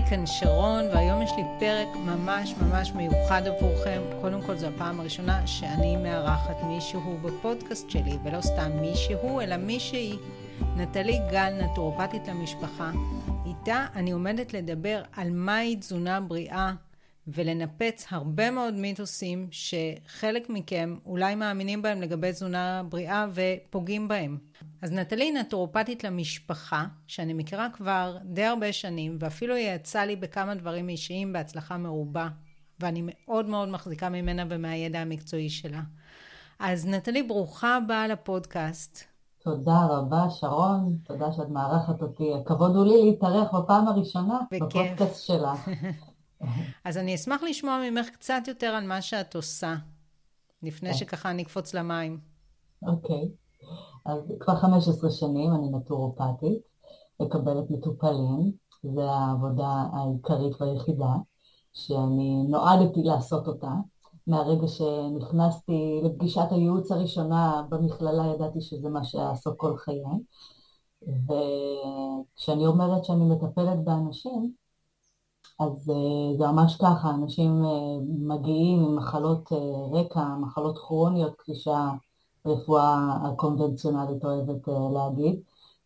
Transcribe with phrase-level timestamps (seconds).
[0.00, 4.02] היי, כאן שרון, והיום יש לי פרק ממש ממש מיוחד עבורכם.
[4.20, 10.16] קודם כל, זו הפעם הראשונה שאני מארחת מישהו בפודקאסט שלי, ולא סתם מישהו, אלא מישהי.
[10.76, 12.90] נטלי גל, נטורופטית למשפחה.
[13.46, 16.72] איתה אני עומדת לדבר על מהי תזונה בריאה,
[17.26, 24.38] ולנפץ הרבה מאוד מיתוסים שחלק מכם אולי מאמינים בהם לגבי תזונה בריאה ופוגעים בהם.
[24.82, 30.54] אז נטלי נטורופטית למשפחה, שאני מכירה כבר די הרבה שנים, ואפילו היא יצאה לי בכמה
[30.54, 32.28] דברים אישיים בהצלחה מרובה,
[32.80, 35.80] ואני מאוד מאוד מחזיקה ממנה ומהידע המקצועי שלה.
[36.58, 39.04] אז נטלי, ברוכה הבאה לפודקאסט.
[39.42, 40.96] תודה רבה, שרון.
[41.04, 42.34] תודה שאת מארחת אותי.
[42.34, 44.62] הכבוד הוא לי להתארח בפעם הראשונה בכיף.
[44.62, 45.68] בפודקאסט שלך.
[46.84, 49.74] אז אני אשמח לשמוע ממך קצת יותר על מה שאת עושה,
[50.62, 52.20] לפני שככה אני אקפוץ למים.
[52.82, 53.28] אוקיי.
[54.06, 56.62] אז כבר 15 שנים אני נטורופטית,
[57.20, 61.14] מקבלת מטופלים, זו העבודה העיקרית והיחידה
[61.72, 63.72] שאני נועדתי לעשות אותה.
[64.26, 70.02] מהרגע שנכנסתי לפגישת הייעוץ הראשונה במכללה ידעתי שזה מה שאעסוק כל חיי.
[71.02, 74.52] וכשאני אומרת שאני מטפלת באנשים,
[75.60, 79.58] אז אה, זה ממש ככה, אנשים אה, מגיעים עם מחלות אה,
[80.00, 81.54] רקע, מחלות כרוניות, כפי
[82.44, 85.40] שהרפואה הקונבנציונלית אוהבת להגיד,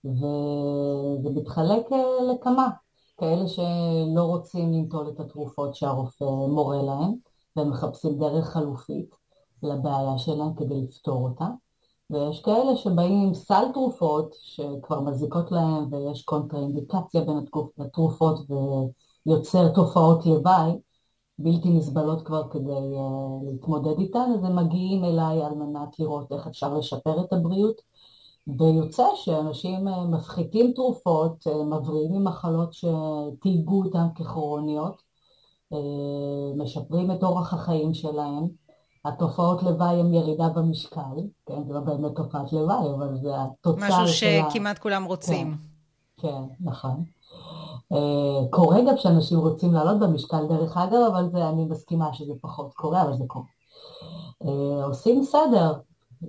[0.04, 1.86] וזה מתחלק
[2.30, 2.68] לכמה,
[3.18, 7.14] כאלה שלא רוצים לנטול את התרופות שהרופא מורה להם,
[7.56, 9.14] והם מחפשים דרך חלופית
[9.62, 11.48] לבעיה שלהם כדי לפתור אותה,
[12.10, 17.44] ויש כאלה שבאים עם סל תרופות שכבר מזיקות להם ויש קונטראינדיקציה בין
[17.78, 18.38] התרופות
[19.26, 20.78] ויוצר תופעות לוואי
[21.38, 26.46] בלתי נסבלות כבר כדי uh, להתמודד איתן, אז הם מגיעים אליי על מנת לראות איך
[26.46, 27.80] אפשר לשפר את הבריאות,
[28.58, 35.02] ויוצא שאנשים uh, מפחיתים תרופות, uh, מבריאים ממחלות שתהיגו אותן ככרוניות,
[35.72, 35.76] uh,
[36.56, 38.46] משפרים את אורח החיים שלהם,
[39.04, 41.16] התופעות לוואי הן ירידה במשקל,
[41.46, 44.02] כן, זה לא באמת תופעת לוואי, אבל זה התוצר של ה...
[44.02, 45.56] משהו שכמעט כולם רוצים.
[46.16, 47.04] כן, כן נכון.
[47.94, 52.74] אה, קורה גם שאנשים רוצים לעלות במשקל דרך אגב, אבל זה, אני מסכימה שזה פחות
[52.74, 53.46] קורה, אבל זה קורה.
[54.44, 55.72] אה, עושים סדר,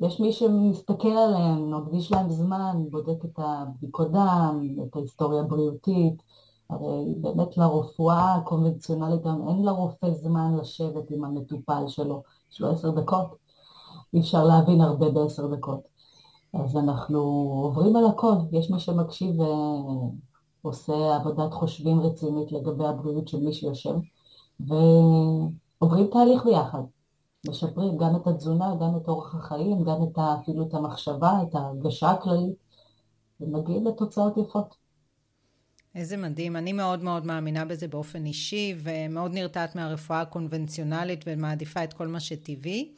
[0.02, 6.24] יש מי שמסתכל עליהם, מקדיש להם זמן, בודק את הבדיקות דם, את ההיסטוריה הבריאותית.
[6.70, 12.92] הרי באמת לרפואה הקונבנציונלית גם אין לרופא זמן לשבת עם המטופל שלו, יש לו עשר
[12.92, 13.36] דקות.
[14.14, 15.80] אי אפשר להבין הרבה בעשר דקות.
[16.54, 17.20] אז אנחנו
[17.64, 19.36] עוברים על הכל, יש מי שמקשיב
[20.66, 23.96] עושה עבודת חושבים רצינית לגבי הבריאות של מי שיושב,
[24.60, 26.82] ועוברים תהליך ביחד.
[27.48, 32.12] משפרים גם את התזונה, גם את אורח החיים, גם את אפילו את המחשבה, את ההרגשה
[32.12, 32.56] הכללית,
[33.42, 34.76] ומגיעים לתוצאות יפות.
[35.96, 36.56] איזה מדהים.
[36.56, 42.20] אני מאוד מאוד מאמינה בזה באופן אישי, ומאוד נרתעת מהרפואה הקונבנציונלית ומעדיפה את כל מה
[42.20, 42.92] שטבעי.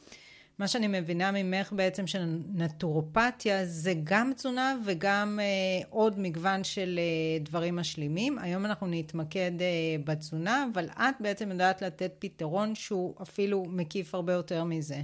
[0.58, 6.98] מה שאני מבינה ממך בעצם של נטורופתיה זה גם תזונה וגם אה, עוד מגוון של
[6.98, 8.38] אה, דברים משלימים.
[8.38, 14.32] היום אנחנו נתמקד אה, בתזונה, אבל את בעצם יודעת לתת פתרון שהוא אפילו מקיף הרבה
[14.32, 15.02] יותר מזה.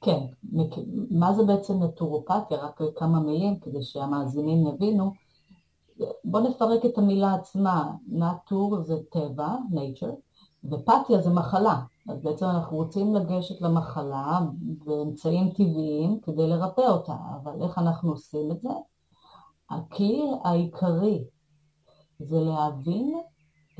[0.00, 0.18] כן,
[1.10, 2.56] מה זה בעצם נטורופתיה?
[2.58, 5.12] רק כמה מילים כדי שהמאזינים יבינו.
[6.24, 7.90] בואו נפרק את המילה עצמה.
[8.08, 10.14] נטור זה טבע, nature,
[10.64, 11.80] ופתיה זה מחלה.
[12.08, 14.40] אז בעצם אנחנו רוצים לגשת למחלה
[14.84, 18.68] באמצעים טבעיים כדי לרפא אותה, אבל איך אנחנו עושים את זה?
[19.70, 21.24] הכלי העיקרי
[22.18, 23.20] זה להבין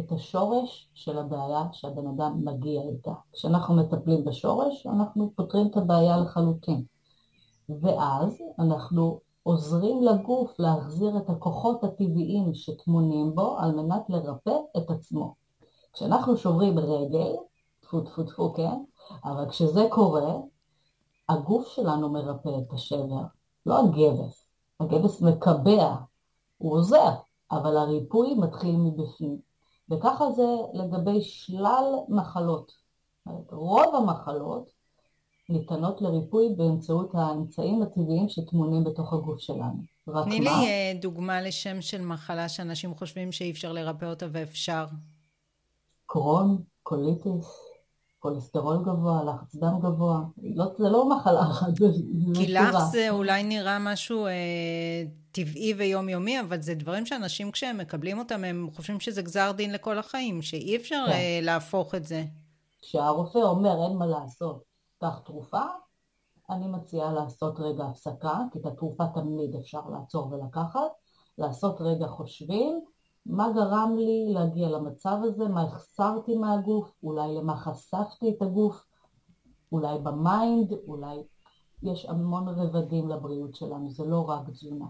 [0.01, 3.13] את השורש של הבעיה שהבן אדם מגיע איתה.
[3.33, 6.85] כשאנחנו מטפלים בשורש, אנחנו פותרים את הבעיה לחלוטין.
[7.83, 15.35] ואז אנחנו עוזרים לגוף להחזיר את הכוחות הטבעיים שטמונים בו על מנת לרפא את עצמו.
[15.93, 17.35] כשאנחנו שוברים רגל,
[17.89, 18.79] טפו טפו טפו, כן?
[19.25, 20.35] אבל כשזה קורה,
[21.29, 23.23] הגוף שלנו מרפא את השבר,
[23.67, 24.49] לא הגבס.
[24.81, 25.95] הגבס מקבע,
[26.59, 27.15] הוא עוזר,
[27.53, 29.39] אבל הריפוי מתחיל מבפנים.
[29.91, 32.73] וככה זה לגבי שלל מחלות.
[33.51, 34.71] רוב המחלות
[35.49, 39.83] ניתנות לריפוי באמצעות האמצעים הטבעיים שטמונים בתוך הגוף שלנו.
[40.25, 44.85] תני לי אה, דוגמה לשם של מחלה שאנשים חושבים שאי אפשר לרפא אותה ואפשר.
[46.07, 47.68] קרוהן, קוליטיס,
[48.19, 50.21] כולסטרול גבוה, לחץ דם גבוה,
[50.55, 51.87] לא, זה לא מחלה אחת, זה
[52.35, 54.33] כי לך זה אולי נראה משהו אה,
[55.33, 59.99] טבעי ויומיומי, אבל זה דברים שאנשים כשהם מקבלים אותם, הם חושבים שזה גזר דין לכל
[59.99, 61.13] החיים, שאי אפשר כן.
[61.13, 62.25] אה, להפוך את זה.
[62.83, 64.63] כשהרופא אומר אין מה לעשות,
[65.01, 65.63] קח תרופה,
[66.51, 70.91] אני מציעה לעשות רגע הפסקה, כי את התרופה תמיד אפשר לעצור ולקחת,
[71.39, 72.81] לעשות רגע חושבים,
[73.29, 78.87] מה גרם לי להגיע למצב הזה, מה החסרתי מהגוף, אולי למה חשפתי את הגוף,
[79.73, 81.17] אולי ב mind, אולי
[81.83, 84.87] יש המון רבדים לבריאות שלנו, זה לא רק תזונה.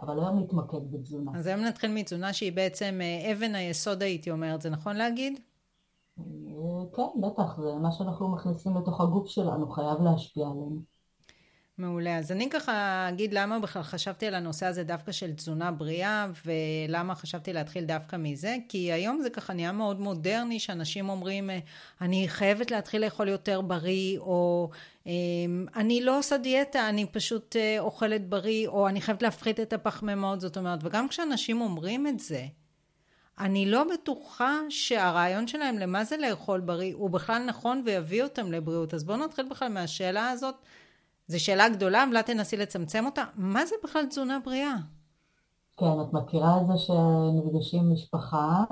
[0.00, 1.30] אבל היום נתמקד בתזונה.
[1.34, 5.40] אז היום נתחיל מתזונה שהיא בעצם אה, אבן היסוד הייתי אומרת, זה נכון להגיד?
[6.18, 6.24] אה,
[6.96, 10.80] כן, בטח, זה מה שאנחנו מכניסים לתוך הגוף שלנו, חייב להשפיע עלינו.
[11.80, 12.18] מעולה.
[12.18, 17.14] אז אני ככה אגיד למה בכלל חשבתי על הנושא הזה דווקא של תזונה בריאה, ולמה
[17.14, 21.50] חשבתי להתחיל דווקא מזה, כי היום זה ככה נהיה מאוד מודרני, שאנשים אומרים,
[22.00, 24.70] אני חייבת להתחיל לאכול יותר בריא, או
[25.06, 29.72] אמ, אני לא עושה דיאטה, אני פשוט אה, אוכלת בריא, או אני חייבת להפחית את
[29.72, 32.46] הפחמימות, זאת אומרת, וגם כשאנשים אומרים את זה,
[33.40, 38.94] אני לא בטוחה שהרעיון שלהם למה זה לאכול בריא הוא בכלל נכון ויביא אותם לבריאות.
[38.94, 40.54] אז בואו נתחיל בכלל מהשאלה הזאת.
[41.30, 43.24] זו שאלה גדולה, אולי תנסי לצמצם אותה.
[43.34, 44.74] מה זה בכלל תזונה בריאה?
[45.76, 48.64] כן, את מכירה את זה שנפגשים משפחה,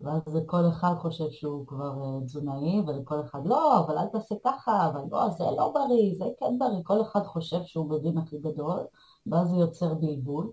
[0.00, 4.86] ואז כל אחד חושב שהוא כבר אה, תזונאי, ולכל אחד לא, אבל אל תעשה ככה,
[4.86, 8.80] אבל לא, זה לא בריא, זה כן בריא, כל אחד חושב שהוא מבין הכי גדול,
[9.26, 10.50] ואז זה יוצר בלבול.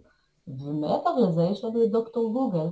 [0.48, 2.70] ומעבר לזה יש לנו את דוקטור גוגל,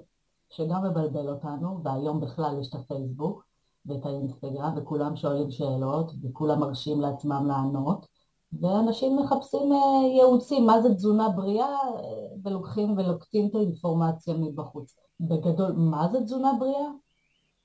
[0.50, 3.44] שגם מבלבל אותנו, והיום בכלל יש את הפייסבוק
[3.86, 8.13] ואת האינסטגרם, וכולם שואלים שאלות, וכולם מרשים לעצמם לענות.
[8.62, 12.00] ואנשים מחפשים אה, ייעוצים, מה זה תזונה בריאה, אה,
[12.44, 14.96] ולוקחים ולוקטים את האינפורמציה מבחוץ.
[15.20, 16.90] בגדול, מה זה תזונה בריאה?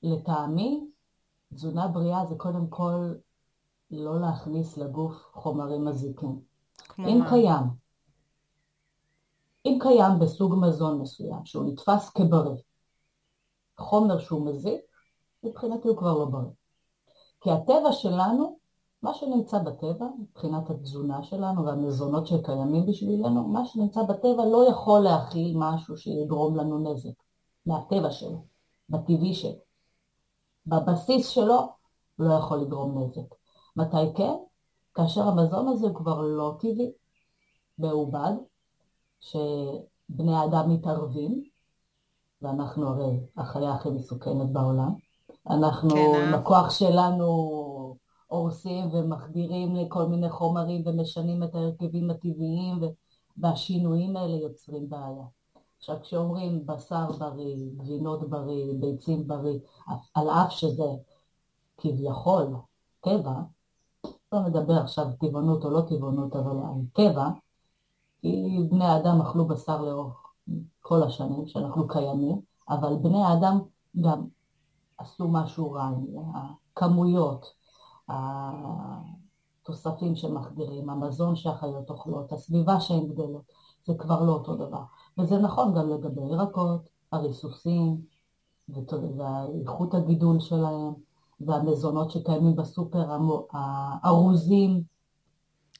[0.03, 0.87] לטעמי,
[1.53, 3.13] תזונה בריאה זה קודם כל
[3.91, 6.39] לא להכניס לגוף חומרים מזיקים.
[6.99, 7.29] אם מה?
[7.29, 7.63] קיים,
[9.65, 12.61] אם קיים בסוג מזון מסוים שהוא נתפס כבריא,
[13.77, 14.81] חומר שהוא מזיק,
[15.43, 16.51] מבחינתי הוא כבר לא בריא.
[17.41, 18.58] כי הטבע שלנו
[19.03, 25.57] מה שנמצא בטבע, מבחינת התזונה שלנו והמזונות שקיימים בשבילנו, מה שנמצא בטבע לא יכול להכיל
[25.57, 27.13] משהו שיגרום לנו נזק,
[27.65, 28.43] מהטבע שלו,
[28.89, 29.59] בטבעי שלו.
[30.65, 31.59] בבסיס שלו
[32.19, 33.35] לא יכול לגרום נזק.
[33.75, 34.33] מתי כן?
[34.93, 36.91] כאשר המזון הזה הוא כבר לא טבעי,
[37.77, 38.33] מעובד,
[39.19, 41.43] שבני האדם מתערבים,
[42.41, 44.93] ואנחנו הרי החיה הכי מסוכנת בעולם.
[45.49, 46.69] אנחנו, כן, בכוח אה?
[46.69, 47.68] שלנו
[48.29, 52.79] הורסים ומחדירים לכל מיני חומרים ומשנים את ההרכבים הטבעיים
[53.37, 55.25] והשינויים האלה יוצרים בעיה.
[55.77, 59.59] עכשיו כשאומרים בשר בריא, גבינות בריא, ביצים בריא,
[60.13, 60.87] על אף שזה
[61.77, 62.55] כביכול
[63.01, 63.33] טבע,
[64.31, 67.29] לא נדבר עכשיו טבעונות או לא טבעונות, אבל על טבע,
[68.21, 70.33] כי בני האדם אכלו בשר לאורך
[70.81, 73.59] כל השנים שאנחנו קיימים, אבל בני האדם
[74.01, 74.27] גם
[74.97, 75.89] עשו משהו רע,
[76.33, 77.58] הכמויות,
[78.09, 83.43] התוספים שמחדירים, המזון שהחיות אוכלות, הסביבה שהן גדלות,
[83.87, 84.83] זה כבר לא אותו דבר.
[85.17, 88.01] וזה נכון גם לגבי ירקות, הריסוסים,
[88.69, 90.93] ואיכות הגידול שלהם,
[91.41, 93.05] והמזונות שקיימים בסופר,
[93.51, 94.83] הארוזים.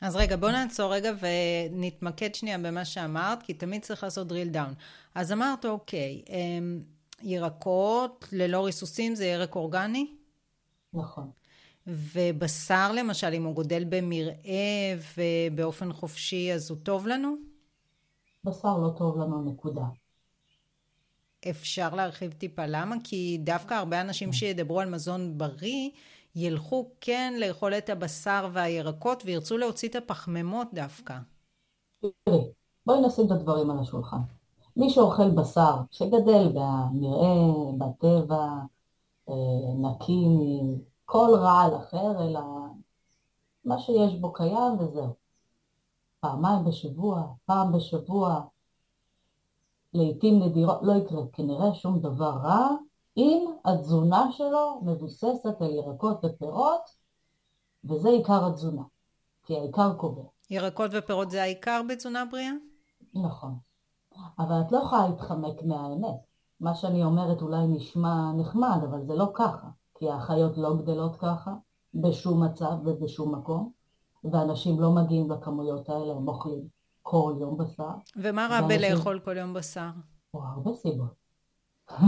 [0.01, 4.73] אז רגע, בוא נעצור רגע ונתמקד שנייה במה שאמרת, כי תמיד צריך לעשות drill down.
[5.15, 6.81] אז אמרת, אוקיי, אמ,
[7.21, 10.15] ירקות ללא ריסוסים זה ירק אורגני?
[10.93, 11.29] נכון.
[11.89, 17.35] ובשר למשל, אם הוא גודל במרעה ובאופן חופשי, אז הוא טוב לנו?
[18.43, 19.83] בשר לא טוב לנו, נקודה.
[21.49, 22.95] אפשר להרחיב טיפה למה?
[23.03, 25.89] כי דווקא הרבה אנשים שידברו על מזון בריא,
[26.35, 31.17] ילכו כן לאכול את הבשר והירקות וירצו להוציא את הפחמימות דווקא.
[32.23, 32.39] תראי,
[32.85, 34.17] בואי נשים את הדברים על השולחן.
[34.77, 38.45] מי שאוכל בשר שגדל במרעה, בטבע,
[39.29, 39.33] אה,
[39.81, 40.25] נקי
[41.11, 42.41] כל רעל אחר, אלא
[43.65, 45.13] מה שיש בו קיים וזהו.
[46.19, 48.41] פעמיים בשבוע, פעם בשבוע,
[49.93, 52.67] לעיתים נדירות, לא יקרה כנראה שום דבר רע,
[53.17, 56.81] אם התזונה שלו מבוססת על ירקות ופירות,
[57.83, 58.83] וזה עיקר התזונה,
[59.43, 60.23] כי העיקר קובע.
[60.49, 62.53] ירקות ופירות זה העיקר בתזונה בריאה?
[63.13, 63.57] נכון.
[64.39, 66.19] אבל את לא יכולה להתחמק מהאמת.
[66.59, 69.67] מה שאני אומרת אולי נשמע נחמד, אבל זה לא ככה.
[69.99, 71.53] כי החיות לא גדלות ככה,
[71.93, 73.71] בשום מצב ובשום מקום,
[74.23, 76.67] ואנשים לא מגיעים לכמויות האלה, הם אוכלים
[77.01, 77.89] כל יום בשר.
[78.15, 79.89] ומה רע בלאכול כל יום בשר?
[80.33, 81.19] הרבה סיבות.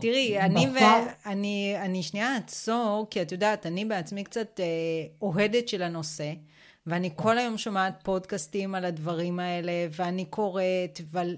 [0.00, 0.78] תראי, אני, ו...
[1.26, 4.64] אני, אני שנייה אעצור, כי את יודעת, אני בעצמי קצת אה,
[5.22, 6.32] אוהדת של הנושא,
[6.86, 11.36] ואני כל היום שומעת פודקאסטים על הדברים האלה, ואני קוראת, אבל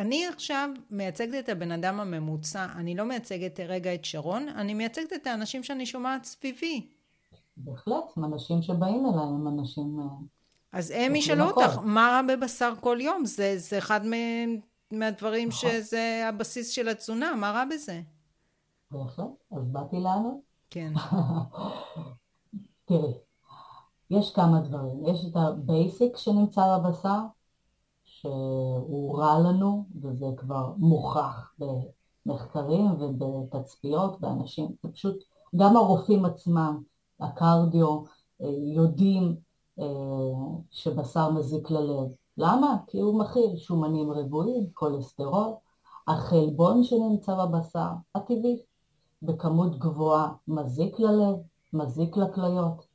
[0.00, 5.12] אני עכשיו מייצגת את הבן אדם הממוצע, אני לא מייצגת רגע את שרון, אני מייצגת
[5.12, 6.88] את האנשים שאני שומעת סביבי.
[7.56, 10.00] בהחלט, אנשים שבאים אליי הם אנשים...
[10.00, 10.04] אה,
[10.72, 13.24] אז הם ישאלו אותך, מה רע בבשר כל יום?
[13.24, 14.00] זה, זה אחד
[14.90, 15.70] מהדברים נכון.
[15.70, 18.00] שזה הבסיס של התזונה, מה רע בזה?
[18.90, 20.40] בהחלט, אז באתי לענות.
[20.70, 20.92] כן.
[22.88, 23.12] תראי,
[24.10, 25.06] יש כמה דברים.
[25.06, 27.20] יש את ה basic שנמצא בבשר,
[28.20, 34.68] שהוא רע לנו, וזה כבר מוכח במחקרים ובתצפיות באנשים.
[34.82, 35.16] זה פשוט,
[35.56, 36.82] גם הרופאים עצמם,
[37.20, 38.02] הקרדיו,
[38.42, 39.36] אה, יודעים
[39.78, 39.84] אה,
[40.70, 42.08] שבשר מזיק ללב.
[42.36, 42.76] למה?
[42.86, 45.52] כי הוא מכיל שומנים רבועים, כולסטרול,
[46.08, 48.62] החלבון שנמצא בבשר, הטבעי,
[49.22, 51.36] בכמות גבוהה מזיק ללב,
[51.72, 52.89] מזיק לכליות.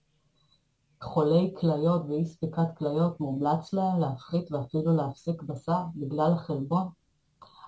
[1.05, 6.87] חולי כליות ואי ספיקת כליות מומלץ להם להפחית ואפילו להפסיק בשר בגלל החלבון.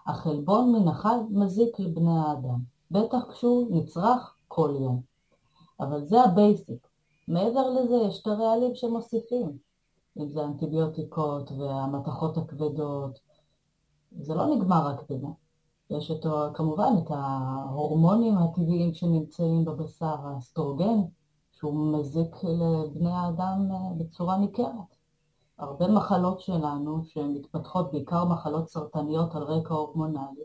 [0.08, 2.60] החלבון מן החי מזיק לבני האדם,
[2.92, 5.02] בטח כשהוא נצרך כל יום.
[5.80, 6.88] אבל זה ה basic.
[7.28, 9.58] מעבר לזה יש את הרעלים שמוסיפים,
[10.20, 13.20] אם זה אנטיביוטיקות והמתכות הכבדות.
[14.20, 15.28] זה לא נגמר רק בזה.
[15.90, 21.00] יש את, כמובן את ההורמונים הטבעיים שנמצאים בבשר, האסטרוגן,
[21.60, 24.98] שהוא מזיק לבני האדם אה, בצורה ניכרת.
[25.58, 30.44] הרבה מחלות שלנו שמתפתחות, בעיקר מחלות סרטניות על רקע הורמונלי,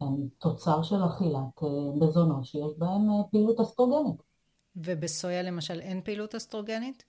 [0.00, 4.22] הן תוצר של אכילת אה, מזונות שיש בהם אה, פעילות אסטרוגנית.
[4.76, 7.04] ובסויה למשל אין פעילות אסטרוגנית?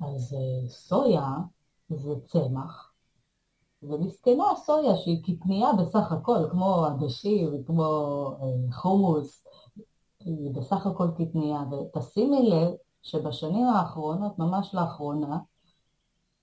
[0.00, 0.36] אז
[0.68, 1.32] סויה
[1.88, 2.92] זה צמח,
[3.82, 8.36] ומסכנה הסויה שהיא קטניה בסך הכל, כמו עדשים וכמו
[8.72, 9.44] חומוס,
[10.20, 12.72] היא בסך הכל קטניה, ותשימי לב
[13.02, 15.38] שבשנים האחרונות, ממש לאחרונה,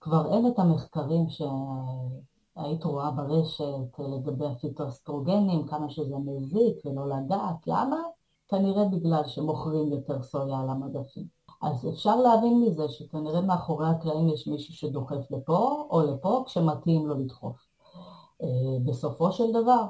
[0.02, 7.68] כבר אין את המחקרים שהיית רואה ברשת לגבי הפיטואסטרוגנים, כמה שזה מזיק ולא לדעת.
[7.68, 7.98] למה?
[8.48, 11.28] כנראה בגלל שמוכרים יותר סויה על המדפים.
[11.62, 17.20] אז אפשר להבין מזה שכנראה מאחורי הקלעים יש מישהו שדוחף לפה או לפה כשמתאים לו
[17.20, 17.68] לדחוף.
[18.44, 18.48] אה,
[18.86, 19.86] בסופו של דבר,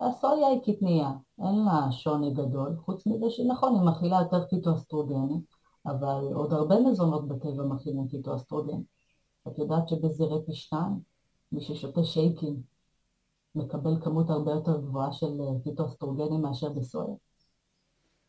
[0.00, 5.40] הסויה היא קטנייה, אין לה שוני גדול, חוץ מזה שנכון, היא מכילה יותר פיטואסטרוגנים,
[5.86, 8.80] אבל עוד הרבה מזונות בטבע מכילים פיטואסטרוגן.
[9.48, 10.92] את יודעת שבזירי פשטן,
[11.52, 12.62] מי ששותה שייקים
[13.54, 17.14] מקבל כמות הרבה יותר גבוהה של אה, פיטואסטרוגנים מאשר בסויה.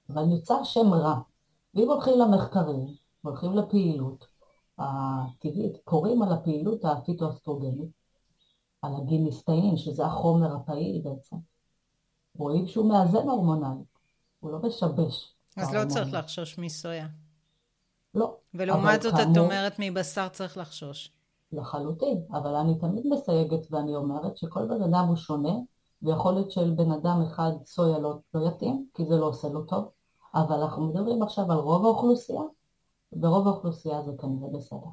[0.10, 1.20] אבל נוצר שם רע.
[1.74, 2.86] ואם הולכים למחקרים,
[3.22, 4.26] הולכים לפעילות
[4.78, 7.90] הטבעית, קוראים על הפעילות הפיטואסטרוגנית,
[8.82, 11.38] על הגיניסטאין, שזה החומר הפעיל בעצם.
[12.38, 13.88] רואים שהוא מאזן הורמונלית,
[14.40, 15.34] הוא לא משבש.
[15.58, 17.08] אז לא צריך לחשוש מסויה.
[18.14, 18.36] לא.
[18.54, 21.12] ולעומת זאת כאמור, את אומרת מבשר צריך לחשוש.
[21.52, 25.54] לחלוטין, אבל אני תמיד מסייגת ואני אומרת שכל בן אדם הוא שונה,
[26.02, 29.62] ויכול להיות של בן אדם אחד סויה לא, לא יתאים, כי זה לא עושה לו
[29.62, 29.90] טוב,
[30.36, 32.42] אבל אנחנו מדברים עכשיו על רוב האוכלוסייה,
[33.22, 34.88] ורוב האוכלוסייה זה כנראה בסדר.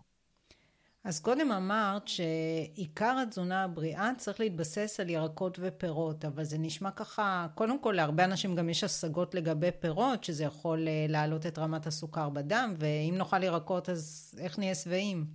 [1.04, 7.46] אז קודם אמרת שעיקר התזונה הבריאה צריך להתבסס על ירקות ופירות, אבל זה נשמע ככה,
[7.54, 11.86] קודם כל להרבה אנשים גם יש השגות לגבי פירות, שזה יכול אה, להעלות את רמת
[11.86, 15.26] הסוכר בדם, ואם נאכל ירקות אז איך נהיה שבעים?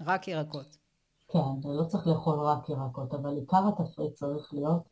[0.00, 0.76] רק ירקות.
[1.28, 4.82] כן, לא צריך לאכול רק ירקות, אבל עיקר התפריט צריך להיות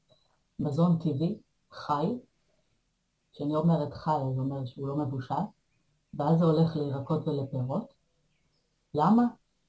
[0.58, 1.38] מזון טבעי,
[1.72, 2.18] חי,
[3.32, 5.34] כשאני אומרת חי, זה אומר שהוא לא מבושל,
[6.14, 7.94] ואז זה הולך לירקות ולפירות.
[8.94, 9.22] למה?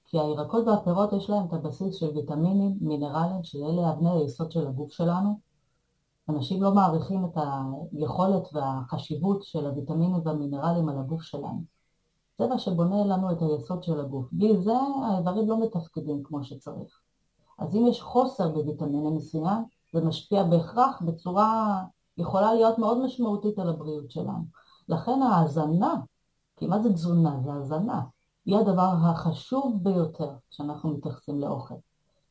[0.09, 4.91] כי הירקות והפירות יש להם את הבסיס של ויטמינים, מינרלים, שאלה אבני היסוד של הגוף
[4.91, 5.39] שלנו.
[6.29, 7.37] אנשים לא מעריכים את
[7.91, 11.63] היכולת והחשיבות של הוויטמינים והמינרלים על הגוף שלנו.
[12.39, 14.25] זה מה שבונה לנו את היסוד של הגוף.
[14.31, 14.73] בלי זה
[15.05, 16.99] האיברים לא מתפקדים כמו שצריך.
[17.59, 19.63] אז אם יש חוסר בוויטמינים מסוים,
[19.93, 21.83] זה משפיע בהכרח בצורה,
[22.17, 24.43] יכולה להיות מאוד משמעותית על הבריאות שלנו.
[24.89, 25.95] לכן ההזנה,
[26.57, 27.39] כי מה זה תזונה?
[27.43, 28.01] זה הזנה.
[28.49, 31.75] היא הדבר החשוב ביותר כשאנחנו מתייחסים לאוכל.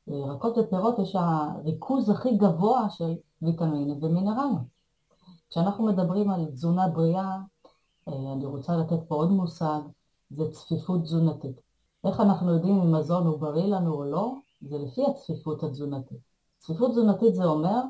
[0.06, 4.64] לירקות ופירות יש הריכוז הכי גבוה של ויטמינים ומינרלים.
[5.50, 7.38] כשאנחנו מדברים על תזונה בריאה,
[8.08, 9.80] אה, אני רוצה לתת פה עוד מושג,
[10.30, 11.60] זה צפיפות תזונתית.
[12.04, 14.34] איך אנחנו יודעים אם מזון הוא בריא לנו או לא?
[14.60, 16.20] זה לפי הצפיפות התזונתית.
[16.58, 17.80] צפיפות תזונתית זה אומר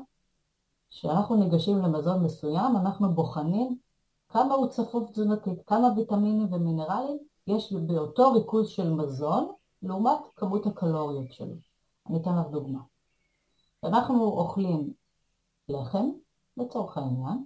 [0.89, 3.77] שאנחנו ניגשים למזון מסוים, אנחנו בוחנים
[4.29, 9.51] כמה הוא צפוף תזונתית, כמה ויטמינים ומינרלים יש באותו ריכוז של מזון
[9.83, 11.55] לעומת כמות הקלוריות שלו.
[12.09, 12.79] אני אתן לך דוגמה.
[13.81, 14.93] כשאנחנו אוכלים
[15.69, 16.09] לחם,
[16.57, 17.43] לצורך העניין,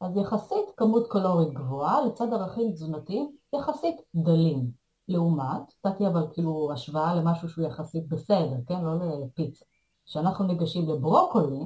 [0.00, 4.70] אז יחסית כמות קלורית גבוהה לצד ערכים תזונתיים יחסית דלים.
[5.08, 8.84] לעומת, נתתי אבל כאילו השוואה למשהו שהוא יחסית בסדר, כן?
[8.84, 9.64] לא לפיצה.
[10.06, 11.60] כשאנחנו ניגשים לברוקולי,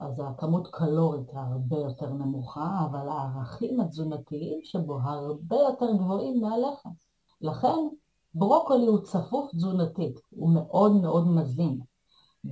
[0.00, 6.90] אז הכמות קלורית הרבה יותר נמוכה, אבל הערכים התזונתיים שבו הרבה יותר גבוהים מהלחם.
[7.40, 7.76] לכן
[8.34, 11.80] ברוקולי הוא צפוף תזונתית, הוא מאוד מאוד מזין.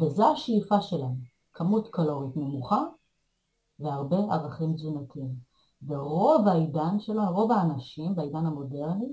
[0.00, 1.16] וזו השאיפה שלנו,
[1.52, 2.84] כמות קלורית נמוכה
[3.78, 5.34] והרבה ערכים תזונתיים.
[5.86, 9.12] ורוב העידן שלנו, רוב האנשים בעידן המודרני,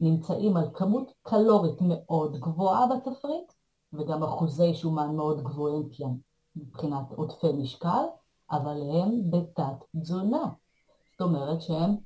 [0.00, 3.52] נמצאים על כמות קלורית מאוד גבוהה בתפריט,
[3.92, 6.18] וגם אחוזי שומן מאוד גבוהים כי הם
[6.56, 8.04] מבחינת עודפי משקל,
[8.50, 10.48] אבל הם בתת תזונה.
[11.12, 11.96] זאת אומרת שהם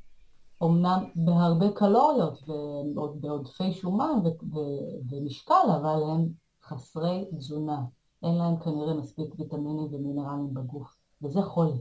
[0.60, 4.18] אומנם בהרבה קלוריות ובעודפי שומן
[5.10, 6.28] ומשקל, אבל הם
[6.62, 7.84] חסרי תזונה.
[8.22, 11.78] אין להם כנראה מספיק ויטמינים ומינרלים בגוף, וזה חולי.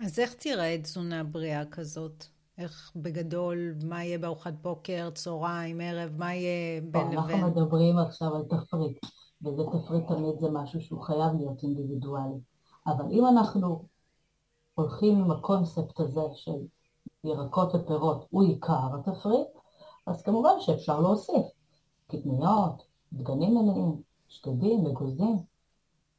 [0.00, 2.24] אז איך תראה תזונה בריאה כזאת?
[2.58, 7.18] איך בגדול, מה יהיה בארוחת בוקר, צהריים, ערב, מה יהיה בין לבין?
[7.18, 8.98] אנחנו מדברים עכשיו על תפריט,
[9.44, 12.40] וזה תפריט תמיד זה משהו שהוא חייב להיות אינדיבידואלי.
[12.86, 13.84] אבל אם אנחנו
[14.74, 16.66] הולכים עם הקונספט הזה של
[17.24, 19.48] ירקות ופירות הוא עיקר התפריט,
[20.06, 21.46] אז כמובן שאפשר להוסיף
[22.06, 22.82] קטניות,
[23.12, 25.42] דגנים מלאים, שקדים, אגוזים.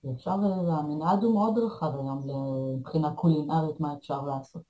[0.04, 0.32] ואפשר,
[0.72, 2.28] המנעד הוא מאוד רחב היום
[2.78, 4.62] מבחינה קולינרית מה אפשר לעשות.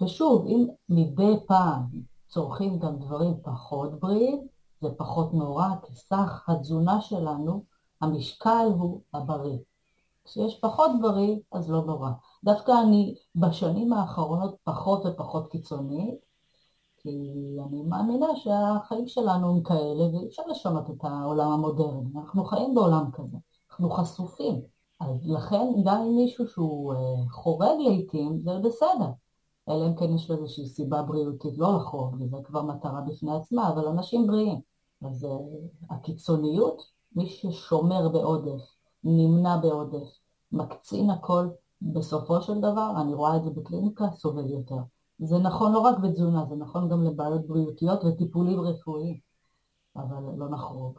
[0.00, 1.82] ושוב, אם מדי פעם
[2.28, 4.46] צורכים גם דברים פחות בריאים,
[4.80, 7.64] זה פחות נורא, כי סך התזונה שלנו,
[8.00, 9.58] המשקל הוא הבריא.
[10.24, 12.10] כשיש פחות בריא, אז לא נורא.
[12.44, 16.14] דווקא אני בשנים האחרונות פחות ופחות קיצונית,
[16.98, 17.10] כי
[17.68, 22.10] אני מאמינה שהחיים שלנו הם כאלה, ואי אפשר לשנות את העולם המודרני.
[22.16, 23.36] אנחנו חיים בעולם כזה,
[23.70, 24.60] אנחנו חשופים.
[25.00, 29.10] אז לכן גם אם מישהו שהוא אה, חורג לעיתים, זה בסדר.
[29.68, 33.68] אלא אם כן יש לו איזושהי סיבה בריאותית לא לחרוג, וזה כבר מטרה בפני עצמה,
[33.68, 34.60] אבל אנשים בריאים.
[35.02, 35.28] אז uh,
[35.90, 36.82] הקיצוניות,
[37.16, 38.62] מי ששומר בעודף,
[39.04, 40.08] נמנע בעודף,
[40.52, 41.48] מקצין הכל,
[41.82, 44.78] בסופו של דבר, אני רואה את זה בקליניקה, סובל יותר.
[45.18, 49.18] זה נכון לא רק בתזונה, זה נכון גם לבעיות בריאותיות וטיפולים רפואיים,
[49.96, 50.98] אבל לא נחרוג.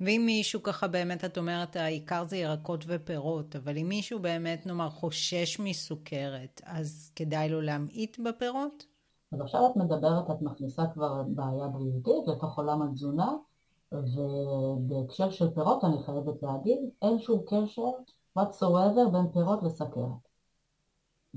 [0.00, 4.90] ואם מישהו ככה באמת, את אומרת, העיקר זה ירקות ופירות, אבל אם מישהו באמת, נאמר,
[4.90, 8.86] חושש מסוכרת, אז כדאי לו להמעיט בפירות?
[9.32, 13.32] אז עכשיו את מדברת, את מכניסה כבר בעיה בריאותית לתוך עולם התזונה,
[13.92, 17.90] ובהקשר של פירות אני חייבת להגיד, אין שום קשר
[18.38, 20.32] whatsoever בין פירות לסכרת.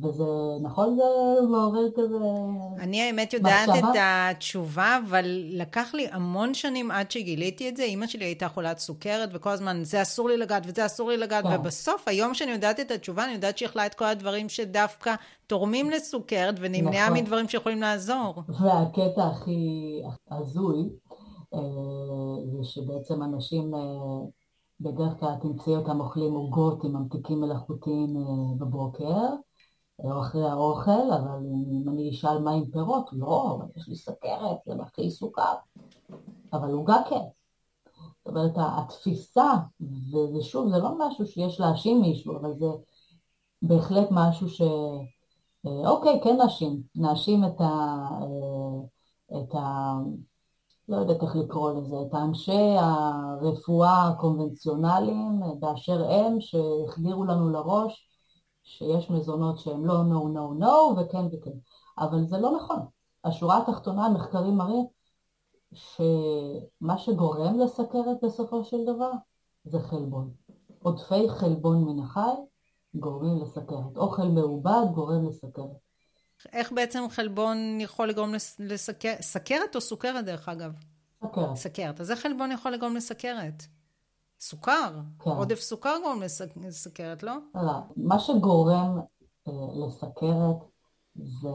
[0.04, 0.24] וזה
[0.62, 1.04] נכון זה
[1.48, 2.18] מעורר כזה
[2.80, 3.90] אני האמת יודעת מחשבה?
[3.90, 7.84] את התשובה, אבל לקח לי המון שנים עד שגיליתי את זה.
[7.84, 11.44] אימא שלי הייתה חולת סוכרת, וכל הזמן זה אסור לי לגעת וזה אסור לי לגעת,
[11.44, 11.60] כן.
[11.60, 15.16] ובסוף, היום שאני יודעת את התשובה, אני יודעת שהיא אכלה את כל הדברים שדווקא
[15.48, 17.18] תורמים לסוכרת, ונמנעה נכון.
[17.18, 18.44] מדברים שיכולים לעזור.
[18.48, 20.90] והקטע הכי הזוי,
[22.52, 23.76] זה שבעצם אנשים...
[23.76, 23.80] אה,
[24.80, 29.28] בדרך כלל תמצאי אותם אוכלים עוגות עם ממתיקים מלאכותיים אה, בבוקר,
[30.00, 31.40] או אחרי האוכל, אבל
[31.72, 35.54] אם אני אשאל מה עם פירות, לא, אבל יש לי סכרת, זה מכיל סוכר,
[36.54, 37.26] אבל עוגה כן.
[37.96, 42.68] זאת אומרת, התפיסה, וזה שוב, זה לא משהו שיש להאשים מישהו, אבל זה
[43.62, 44.62] בהחלט משהו ש...
[45.68, 47.98] אה, אוקיי, כן נאשים, נאשים את ה...
[48.22, 49.94] אה, את ה...
[50.90, 58.10] לא יודעת איך לקרוא לזה, את האנשי הרפואה הקונבנציונליים באשר הם, שהחדירו לנו לראש
[58.64, 61.58] שיש מזונות שהם לא no no no וכן וכן,
[62.00, 62.80] אבל זה לא נכון.
[63.24, 64.86] השורה התחתונה, המחקרים מראים
[65.74, 69.12] שמה שגורם לסכרת בסופו של דבר
[69.64, 70.32] זה חלבון.
[70.84, 72.36] עודפי חלבון מן החי
[72.96, 73.98] גורמים לסכרת.
[73.98, 75.85] אוכל מעובד גורם לסכרת.
[76.54, 79.22] איך בעצם חלבון יכול לגרום לסכרת?
[79.22, 80.72] סכרת או סוכרת דרך אגב?
[81.24, 81.56] סכרת.
[81.56, 82.02] סכרת.
[82.02, 83.64] אז איך חלבון יכול לגרום לסכרת?
[84.40, 85.00] סוכר.
[85.20, 85.30] כן.
[85.30, 86.22] עודף סוכר גורם
[86.62, 87.34] לסכרת, לא?
[87.56, 87.74] לא.
[87.98, 89.00] מה שגורם
[89.48, 90.58] אה, לסכרת
[91.16, 91.50] זה...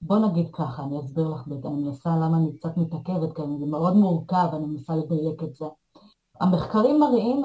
[0.00, 3.96] בוא נגיד ככה, אני אסביר לך, אני מנסה למה אני קצת מתעכבת, כי זה מאוד
[3.96, 5.64] מורכב, אני מנסה לדייק את זה.
[6.40, 7.42] המחקרים מראים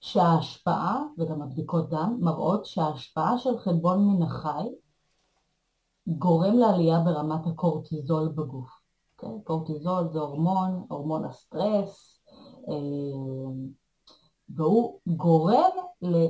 [0.00, 4.68] שההשפעה, וגם הבדיקות דם, מראות שההשפעה של חלבון מן החי
[6.06, 8.70] גורם לעלייה ברמת הקורטיזול בגוף.
[9.12, 9.38] אוקיי?
[9.44, 12.20] קורטיזול זה הורמון, הורמון הסטרס,
[12.68, 12.74] אה,
[14.48, 15.70] והוא גורם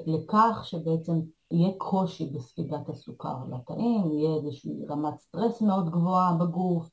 [0.06, 6.90] לכך שבעצם יהיה קושי בספיגת הסוכר לתאים, יהיה איזושהי רמת סטרס מאוד גבוהה בגוף,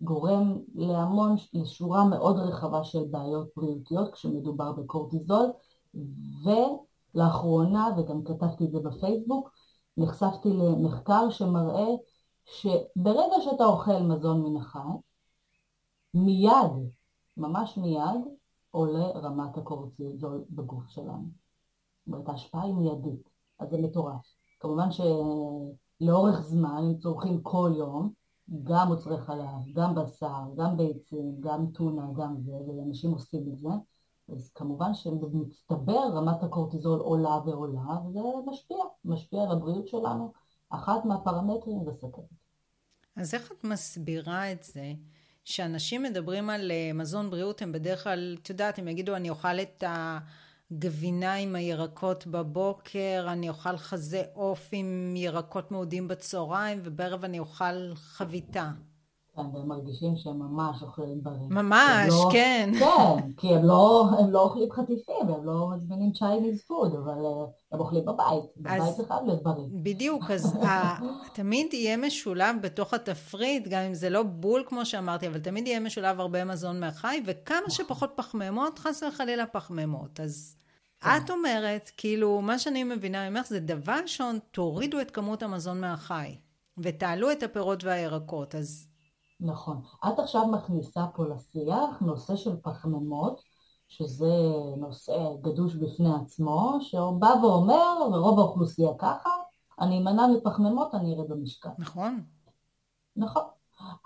[0.00, 5.46] גורם להמון, לשורה מאוד רחבה של בעיות בריאותיות כשמדובר בקורטיזול,
[7.14, 9.50] ולאחרונה, וגם כתבתי את זה בפייסבוק,
[9.96, 11.88] נחשפתי למחקר שמראה
[12.50, 14.78] שברגע שאתה אוכל מזון מן החי,
[16.14, 16.90] מיד,
[17.36, 18.20] ממש מיד,
[18.70, 21.24] עולה רמת הקורטיזול בגוף שלנו.
[21.24, 24.34] זאת אומרת, ההשפעה היא מיידית, אז זה מטורף.
[24.60, 28.12] כמובן שלאורך זמן, אם צורכים כל יום,
[28.62, 33.68] גם מוצרי חלב, גם בשר, גם ביצים, גם טונה, גם זה, ואנשים עושים את זה,
[34.32, 40.32] אז כמובן שבמצטבר רמת הקורטיזול עולה ועולה, וזה משפיע, משפיע על הבריאות שלנו.
[40.70, 42.39] אחד מהפרמטרים זה סכרת.
[43.20, 44.92] אז איך את מסבירה את זה
[45.44, 49.60] שאנשים מדברים על אה, מזון בריאות, הם בדרך כלל, את יודעת, הם יגידו, אני אוכל
[49.60, 57.38] את הגבינה עם הירקות בבוקר, אני אוכל חזה עוף עם ירקות מעודים בצהריים, ובערב אני
[57.38, 58.70] אוכל חביתה.
[59.42, 61.48] כן, והם מרגישים שהם ממש אוכלים בריא.
[61.50, 62.70] ממש, לא, כן.
[62.78, 67.44] כן, כי הם לא, הם לא אוכלים חטיפים, הם לא מזמינים Chinese food, אבל אה,
[67.72, 68.44] הם אוכלים בבית.
[68.56, 69.64] בבית זה חייב להיות בריא.
[69.72, 70.98] בדיוק, אז ה,
[71.32, 75.80] תמיד יהיה משולב בתוך התפריט, גם אם זה לא בול כמו שאמרתי, אבל תמיד יהיה
[75.80, 77.70] משולב הרבה מזון מהחי, וכמה נכון.
[77.70, 80.20] שפחות פחמימות, חס וחלילה פחמימות.
[80.20, 80.56] אז
[81.00, 81.10] כן.
[81.24, 86.36] את אומרת, כאילו, מה שאני מבינה ממך זה דבר ראשון, תורידו את כמות המזון מהחי,
[86.78, 88.54] ותעלו את הפירות והירקות.
[88.54, 88.89] אז
[89.40, 89.82] נכון.
[90.08, 93.42] את עכשיו מכניסה פה לשיח נושא של פחמימות,
[93.88, 94.34] שזה
[94.76, 99.30] נושא גדוש בפני עצמו, שהוא בא ואומר, ורוב האוכלוסייה ככה,
[99.80, 101.68] אני אמנע מפחמימות, אני ארד במשקל.
[101.78, 102.24] נכון.
[103.16, 103.42] נכון.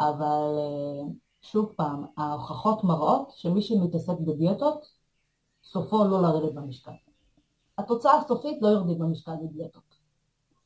[0.00, 1.08] אבל אה,
[1.42, 4.86] שוב פעם, ההוכחות מראות שמי שמתעסק בדיאטות,
[5.64, 6.92] סופו לא לרדת במשקל.
[7.78, 9.94] התוצאה הסופית לא יורדים במשקל בדיאטות,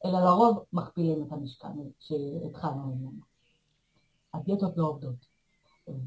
[0.05, 3.28] אלא לרוב מכפילים את המשקל שהתחלנו ממנו.
[4.35, 5.27] הדיאטות לא עובדות.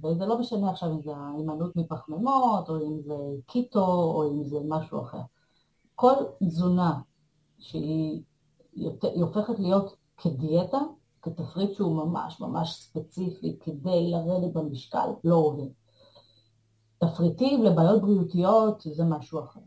[0.04, 4.58] וזה לא משנה עכשיו אם זה ההימנעות מפחמימות, או אם זה קיטו, או אם זה
[4.68, 5.22] משהו אחר.
[5.96, 7.00] כל תזונה
[7.60, 8.22] שהיא
[9.22, 10.78] הופכת להיות כדיאטה,
[11.22, 15.68] כתפריט שהוא ממש ממש ספציפי כדי לרדת במשקל, לא עובד.
[16.98, 19.60] תפריטים לבעיות בריאותיות זה משהו אחר.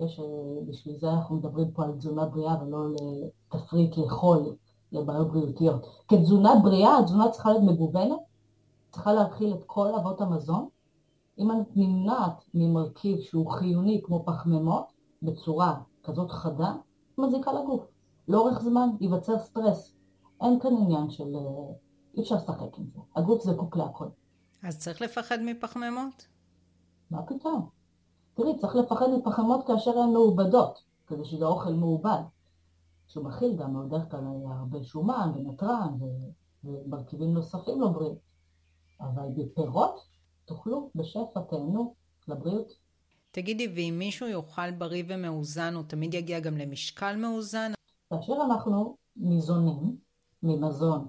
[0.00, 0.20] יש,
[0.66, 4.56] בשביל זה אנחנו מדברים פה על תזונה בריאה ולא לתפריט לאכול
[4.92, 5.86] לבעיות בריאותיות.
[6.08, 8.18] כתזונה בריאה, התזונה צריכה להיות מגוונת,
[8.90, 10.68] צריכה להכיל את כל אבות המזון.
[11.38, 16.74] אם את נמנעת ממרכיב שהוא חיוני כמו פחמימות, בצורה כזאת חדה,
[17.18, 17.84] מזיקה לגוף.
[18.28, 19.94] לאורך זמן ייווצר סטרס.
[20.40, 21.36] אין כאן עניין של...
[21.36, 21.74] אה,
[22.16, 23.00] אי אפשר לשחק עם זה.
[23.16, 24.06] הגוף זקוק להכל.
[24.62, 26.26] אז צריך לפחד מפחמימות?
[27.10, 27.68] מה פתאום?
[28.34, 32.20] תראי, צריך לפחד מפחמימות כאשר הן מעובדות, כדי שזה אוכל מעובד.
[33.10, 35.94] שהוא מכיל גם בדרך כלל הרבה שומן ונתרן
[36.64, 38.18] ומרכיבים נוספים לבריאות.
[39.00, 40.00] אבל בפירות
[40.44, 41.94] תאכלו בשפע, תהנו
[42.28, 42.72] לבריאות.
[43.30, 47.72] תגידי, ואם מישהו יאכל בריא ומאוזן, הוא תמיד יגיע גם למשקל מאוזן?
[48.10, 49.96] כאשר אנחנו ניזונים
[50.42, 51.08] ממזון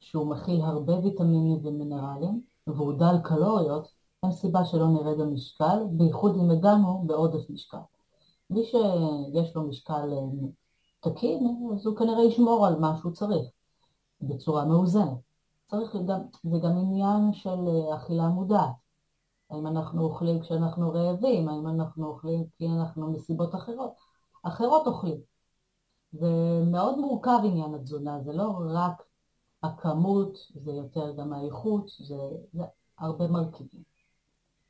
[0.00, 6.50] שהוא מכיל הרבה ויטמינים ומינרלים, והוא דל קלוריות, אין סיבה שלא נרד במשקל, בייחוד אם
[6.50, 7.76] הגענו בעודף משקל.
[8.50, 10.08] מי שיש לו משקל
[11.10, 13.48] תקין, אז הוא כנראה ישמור על מה שהוא צריך,
[14.20, 15.18] בצורה מאוזנת.
[15.66, 18.70] צריך גם, זה גם עניין של אה, אכילה מודעת.
[19.50, 23.90] האם אנחנו אוכלים כשאנחנו רעבים, האם אנחנו אוכלים כי אנחנו מסיבות אחרות.
[24.42, 25.20] אחרות אוכלים.
[26.12, 29.02] זה מאוד מורכב עניין התזונה, זה לא רק
[29.62, 32.16] הכמות, זה יותר גם האיכות, זה,
[32.52, 32.64] זה
[32.98, 33.82] הרבה מרכיבים.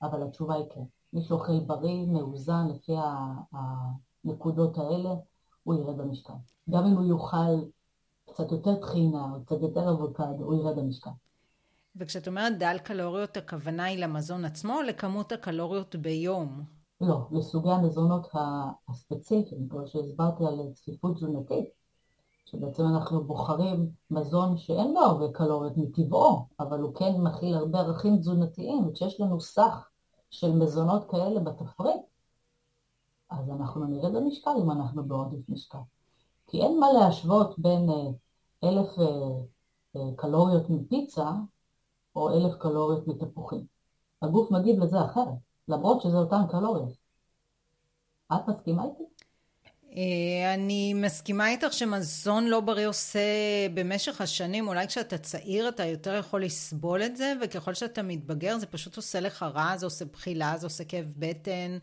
[0.02, 0.84] אבל התשובה היא כן.
[1.12, 2.92] מי שאוכל בריא, מאוזן, לפי
[4.24, 5.14] הנקודות האלה,
[5.66, 6.32] הוא ירד במשקל.
[6.70, 7.68] גם אם הוא יאכל
[8.30, 11.10] קצת יותר טחינה או קצת יותר אבוקדו, הוא ירד במשקל.
[11.96, 16.62] וכשאת אומרת דל קלוריות, הכוונה היא למזון עצמו או לכמות הקלוריות ביום?
[17.00, 18.28] לא, לסוגי המזונות
[18.88, 21.68] הספציפיים, כמו שהסברתי על צפיפות תזונתית,
[22.44, 28.18] שבעצם אנחנו בוחרים מזון שאין לו הרבה קלוריות מטבעו, אבל הוא כן מכיל הרבה ערכים
[28.18, 29.88] תזונתיים, וכשיש לנו סך
[30.30, 32.02] של מזונות כאלה בתפריט,
[33.30, 35.78] אז אנחנו נרד במשקל אם אנחנו בעודף משקל.
[36.46, 38.10] כי אין מה להשוות בין אה,
[38.68, 39.04] אלף אה,
[39.96, 41.30] אה, קלוריות מפיצה
[42.16, 43.66] או אלף קלוריות מתפוחים.
[44.22, 45.34] הגוף מגיב לזה אחרת,
[45.68, 46.92] למרות שזה אותן קלוריות.
[48.32, 49.02] את מסכימה איתי?
[50.54, 53.20] אני מסכימה איתך שמזון לא בריא עושה
[53.74, 58.66] במשך השנים, אולי כשאתה צעיר אתה יותר יכול לסבול את זה, וככל שאתה מתבגר זה
[58.66, 61.78] פשוט עושה לך רע, זה עושה בחילה, זה עושה כאב בטן,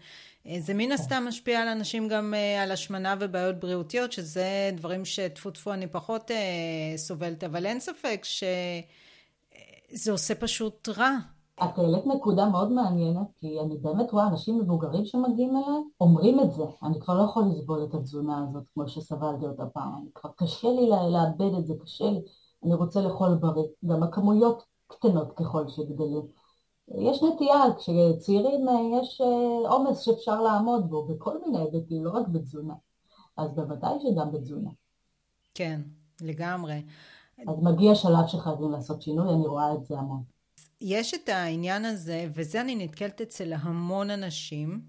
[0.60, 5.52] זה מן הסתם משפיע על אנשים גם אה, על השמנה ובעיות בריאותיות, שזה דברים שטפו
[5.52, 11.18] טפו אני פחות אה, סובלת, אבל אין ספק שזה עושה פשוט רע.
[11.64, 16.52] את העלית נקודה מאוד מעניינת, כי אני באמת רואה אנשים מבוגרים שמגיעים אליי, אומרים את
[16.52, 20.68] זה, אני כבר לא יכול לסבול את התזונה הזאת כמו שסבלתי אותה פעם, כבר קשה
[20.68, 22.22] לי לאבד את זה, קשה לי,
[22.64, 26.43] אני רוצה לאכול בריא, גם הכמויות קטנות ככל שגדלים.
[26.88, 32.28] יש נטייה, כשצעירים אה, יש אה, עומס שאפשר לעמוד בו בכל מיני היבטים, לא רק
[32.28, 32.74] בתזונה.
[33.38, 34.70] אז בוודאי שגם בתזונה.
[35.54, 35.82] כן,
[36.22, 36.82] לגמרי.
[37.48, 40.24] אז מגיע שלב שחייבים לעשות שינוי, אני רואה את זה המון.
[40.82, 44.82] יש את העניין הזה, וזה אני נתקלת אצל המון אנשים,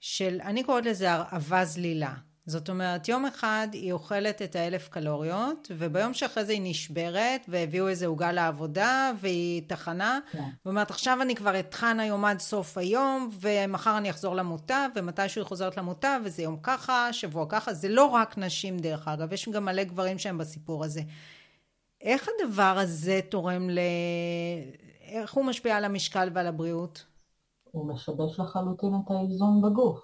[0.00, 2.14] של, אני קוראת לזה הרעבה זלילה.
[2.48, 7.88] זאת אומרת, יום אחד היא אוכלת את האלף קלוריות, וביום שאחרי זה היא נשברת, והביאו
[7.88, 10.42] איזה עוגה לעבודה, והיא טחנה, כן.
[10.64, 15.46] ואומרת, עכשיו אני כבר אטחן היום עד סוף היום, ומחר אני אחזור למוטב, ומתישהו היא
[15.46, 17.74] חוזרת למוטב, וזה יום ככה, שבוע ככה.
[17.74, 21.00] זה לא רק נשים, דרך אגב, יש גם מלא גברים שהם בסיפור הזה.
[22.00, 23.78] איך הדבר הזה תורם ל...
[25.00, 27.04] איך הוא משפיע על המשקל ועל הבריאות?
[27.70, 30.00] הוא משבש לחלוטין את האיזון בגוף.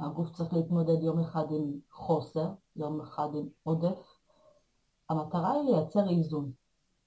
[0.00, 4.18] הגוף צריך להתמודד יום אחד עם חוסר, יום אחד עם עודף.
[5.08, 6.50] המטרה היא לייצר איזון.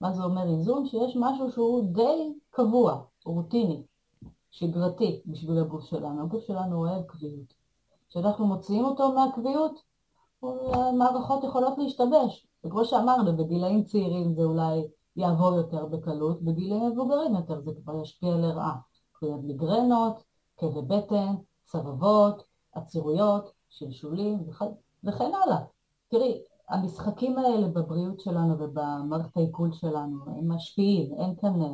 [0.02, 0.86] מה זה אומר איזון?
[0.86, 3.84] שיש משהו שהוא די קבוע, רוטיני,
[4.52, 6.22] שגרתי בשביל הגוף שלנו.
[6.24, 7.54] הגוף שלנו אוהב קביעות.
[8.10, 9.82] כשאנחנו מוציאים אותו מהקביעות,
[10.74, 12.48] המערכות יכולות להשתבש.
[12.64, 18.36] וכמו שאמרנו, בגילאים צעירים זה אולי יעבור יותר בקלות, בגילאים מבוגרים יותר זה כבר ישפיע
[18.36, 18.76] לרעה.
[19.12, 20.24] קביעות מיגרנות,
[20.58, 24.40] כאבי בטן, צרבות, עצירויות, שלשולים
[25.04, 25.58] וכן הלאה.
[26.10, 31.68] תראי, המשחקים האלה בבריאות שלנו ובמערכת העיכול שלנו הם משפיעים, אין כאן, אה,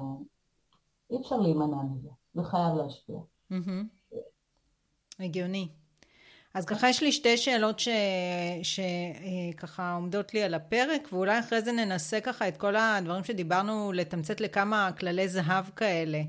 [1.12, 3.20] אי אפשר להימנע מזה, זה חייב להשפיע.
[5.20, 5.68] הגיוני.
[6.54, 7.80] אז ככה יש לי שתי שאלות
[8.64, 13.92] שככה אה, עומדות לי על הפרק, ואולי אחרי זה ננסה ככה את כל הדברים שדיברנו,
[13.92, 16.22] לתמצת לכמה כללי זהב כאלה.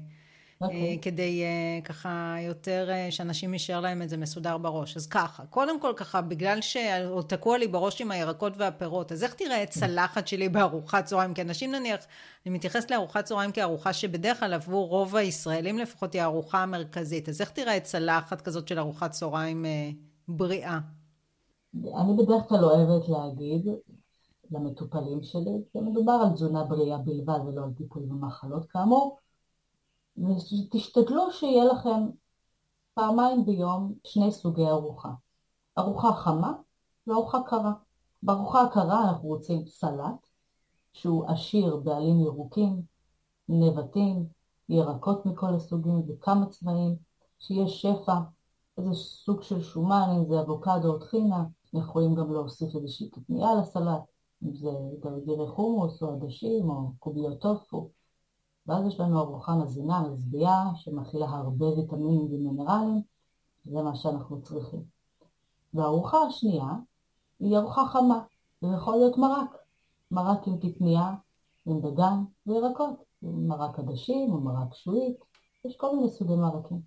[0.63, 0.67] Okay.
[0.67, 0.97] אוקיי.
[0.97, 4.97] אה, כדי אה, ככה יותר אה, שאנשים יישאר להם את זה מסודר בראש.
[4.97, 9.35] אז ככה, קודם כל ככה, בגלל שעוד תקוע לי בראש עם הירקות והפירות, אז איך
[9.35, 11.35] תראה צלחת שלי בארוחת צהריים?
[11.35, 12.01] כי אנשים נניח,
[12.47, 17.29] אני מתייחסת לארוחת צהריים כארוחה שבדרך כלל עבור רוב הישראלים לפחות היא הארוחה המרכזית.
[17.29, 19.65] אז איך תראה צלחת כזאת של ארוחת צהריים
[20.29, 20.79] בריאה?
[21.75, 23.67] אני בדרך כלל אוהבת להגיד
[24.51, 29.19] למטופלים שלי, כי מדובר על תזונה בריאה בלבד ולא על טיפול במחלות כאמור,
[30.19, 32.11] ותשתדלו שיהיה לכם
[32.95, 35.11] פעמיים ביום שני סוגי ארוחה.
[35.79, 36.53] ארוחה חמה
[37.07, 37.73] וארוחה קרה.
[38.23, 40.27] בארוחה הקרה אנחנו רוצים סלט,
[40.93, 42.83] שהוא עשיר בעלים ירוקים,
[43.49, 44.27] נבטים,
[44.69, 46.97] ירקות מכל הסוגים וכמה צבעים,
[47.39, 48.15] שיהיה שפע,
[48.79, 54.03] איזה סוג של שומן, אם זה אבוקדו או טחינה, יכולים גם להוסיף איזושהי קטניה לסלט,
[54.43, 54.71] אם זה
[55.01, 57.89] גרגירי חומוס או עדשים או קוביות טופו.
[58.71, 63.03] ואז יש לנו ארוחה מזינה, מזביעה, שמכילה הרבה ויטמינים ומינרלים,
[63.65, 64.83] זה מה שאנחנו צריכים.
[65.75, 66.73] והארוחה השנייה
[67.41, 68.23] היא ארוחה חמה,
[68.61, 69.57] זה יכול להיות מרק,
[70.11, 71.15] מרק עם קטניה,
[71.67, 75.17] עם דגן וירקות, מרק עדשים או מרק שועית,
[75.65, 76.81] יש כל מיני סוגי מרקים.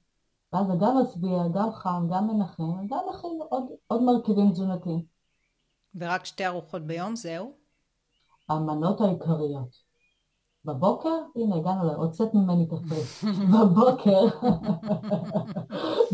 [0.54, 5.06] ואז גם משביע, גם חם, גם מנחם, גם מכיל עוד, עוד מרכיבים תזונתיים.
[5.96, 7.54] ורק שתי ארוחות ביום, זהו?
[8.50, 9.93] המנות העיקריות.
[10.66, 13.26] בבוקר, הנה הגענו, הוצאת ממני את.
[13.54, 14.26] בבוקר,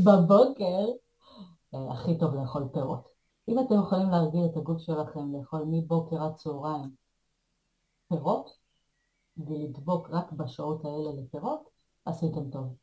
[0.06, 0.86] בבוקר,
[1.74, 3.10] אה, הכי טוב לאכול פירות.
[3.50, 6.90] אם אתם יכולים להרגיל את הגוף שלכם לאכול מבוקר עד צהריים
[8.08, 8.50] פירות,
[9.38, 11.70] ולדבוק רק בשעות האלה לפירות,
[12.06, 12.76] עשיתם טוב.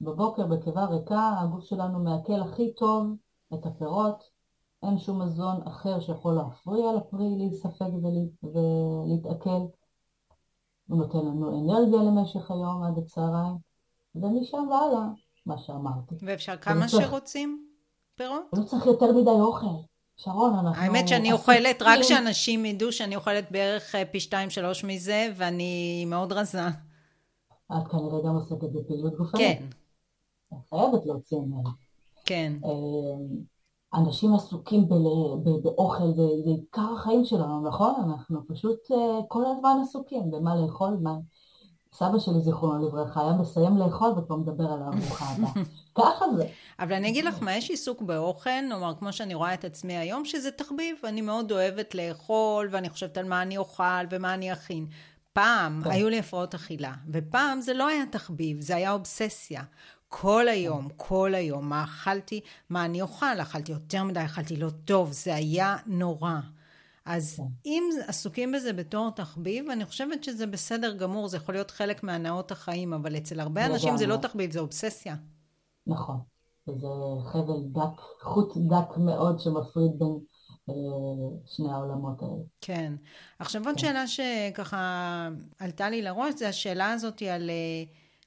[0.00, 3.06] בבוקר בקיבה ריקה הגוף שלנו מעכל הכי טוב
[3.54, 4.24] את הפירות,
[4.82, 7.90] אין שום מזון אחר שיכול להפריע לפרי להיספג
[8.42, 9.77] ולהתעכל.
[10.88, 13.56] הוא נותן לנו אנרגיה למשך היום עד הצהריים,
[14.14, 15.08] ומשם והלאה,
[15.46, 16.14] מה שאמרתי.
[16.22, 17.68] ואפשר כמה שרוצים
[18.14, 18.42] פירות?
[18.52, 19.66] לא צריך יותר מדי אוכל.
[20.16, 20.82] שרון, אנחנו...
[20.82, 26.04] האמת שאני אוכלת, רק שאנשים ידעו שאני אוכלת בערך אה, פי שתיים שלוש מזה, ואני
[26.04, 26.66] מאוד רזה.
[27.72, 29.58] את כנראה גם עוסקת בפעילות גופנית.
[29.58, 29.64] כן.
[30.52, 31.70] את חייבת להוציא ממנו.
[32.24, 32.52] כן.
[33.94, 34.88] אנשים עסוקים
[35.62, 37.94] באוכל, זה, זה עיקר החיים שלנו, נכון?
[38.04, 41.14] אנחנו פשוט אה, כל הזמן עסוקים במה לאכול, מה...
[41.92, 45.64] סבא שלי, זיכרונו לברכה, היה מסיים לאכול וכבר מדבר על הארוחה הבאה.
[45.98, 46.44] ככה זה.
[46.78, 50.24] אבל אני אגיד לך מה, יש עיסוק באוכל, נאמר, כמו שאני רואה את עצמי היום,
[50.24, 50.96] שזה תחביב.
[51.04, 54.86] אני מאוד אוהבת לאכול, ואני חושבת על מה אני אוכל ומה אני אכין.
[55.32, 55.90] פעם כן.
[55.90, 59.62] היו לי הפרעות אכילה, ופעם זה לא היה תחביב, זה היה אובססיה.
[60.08, 62.40] כל היום, כל היום, מה אכלתי,
[62.70, 66.32] מה אני אוכל, אכלתי יותר מדי, אכלתי לא טוב, זה היה נורא.
[67.04, 67.42] אז כן.
[67.64, 72.50] אם עסוקים בזה בתור תחביב, אני חושבת שזה בסדר גמור, זה יכול להיות חלק מהנאות
[72.50, 75.16] החיים, אבל אצל הרבה אנשים זה לא תחביב, זה אובססיה.
[75.86, 76.16] נכון,
[76.68, 76.86] וזה
[77.32, 80.18] חבל דק, חוט דק מאוד שמפריד בין
[80.68, 80.74] אה,
[81.46, 82.42] שני העולמות האלה.
[82.60, 82.92] כן.
[83.38, 83.80] עכשיו עוד כן.
[83.80, 87.50] שאלה שככה עלתה לי לראש, זה השאלה הזאת על...
[87.50, 87.84] אה,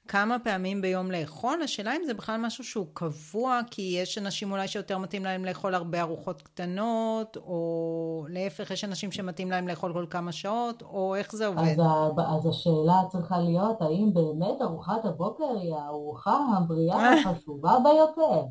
[0.08, 4.68] כמה פעמים ביום לאכול, השאלה אם זה בכלל משהו שהוא קבוע, כי יש אנשים אולי
[4.68, 10.06] שיותר מתאים להם לאכול הרבה ארוחות קטנות, או להפך, יש אנשים שמתאים להם לאכול כל
[10.10, 11.80] כמה שעות, או איך זה עובד?
[11.80, 11.80] אז,
[12.26, 18.44] אז השאלה צריכה להיות, האם באמת ארוחת הבוקר היא הארוחה הבריאה החשובה ביותר?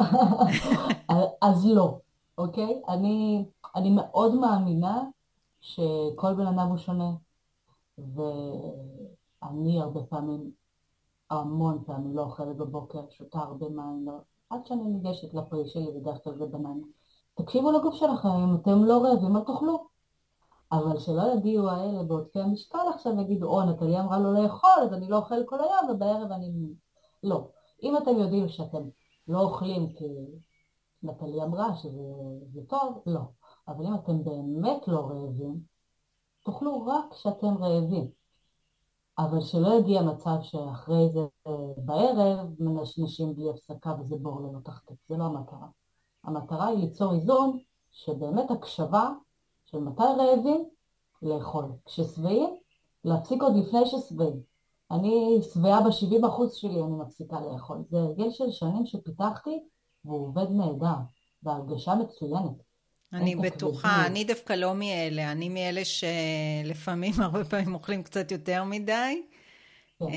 [1.42, 1.98] אז לא,
[2.38, 2.80] אוקיי?
[2.88, 3.44] אני,
[3.76, 5.02] אני מאוד מאמינה
[5.60, 7.10] שכל בן אדם הוא שונה,
[7.98, 10.50] ואני הרבה פעמים
[11.30, 14.12] המון פעמים לא אוכלת בבוקר, שותה הרבה מים, לא.
[14.50, 16.86] עד שאני ניגשת לפרי שלי, בדרך כלל זה בננה.
[17.34, 19.86] תקשיבו לגוף שלכם, אם אתם לא רעבים, אל תאכלו.
[20.72, 25.08] אבל שלא יגיעו האלה בעודפי המשקל עכשיו ויגידו, או, נטלי אמרה לו לאכול, אז אני
[25.08, 26.52] לא אוכל כל היום, ובערב אני...
[27.22, 27.48] לא.
[27.82, 28.82] אם אתם יודעים שאתם
[29.28, 30.04] לא אוכלים כי
[31.02, 33.20] נטלי אמרה שזה טוב, לא.
[33.68, 35.60] אבל אם אתם באמת לא רעבים,
[36.44, 38.15] תאכלו רק כשאתם רעבים.
[39.18, 41.20] אבל שלא יגיע מצב שאחרי זה
[41.76, 45.66] בערב מנשנשים בלי הפסקה וזה בור ללא תחתית, זה לא המטרה.
[46.24, 47.58] המטרה היא ליצור איזון
[47.90, 49.10] שבאמת הקשבה
[49.64, 50.68] של מתי רעבים
[51.22, 51.64] לאכול.
[51.84, 52.56] כששבעים,
[53.04, 54.40] להפסיק עוד לפני ששבעים.
[54.90, 57.84] אני שבעה ב-70% שלי, אני מפסיקה לאכול.
[57.88, 59.64] זה הרגל של שנים שפיתחתי
[60.04, 60.96] והוא עובד נהדר,
[61.42, 62.65] והרגשה מצוינת.
[63.12, 69.22] אני בטוחה, אני דווקא לא מאלה, אני מאלה שלפעמים, הרבה פעמים אוכלים קצת יותר מדי.
[70.02, 70.08] אה,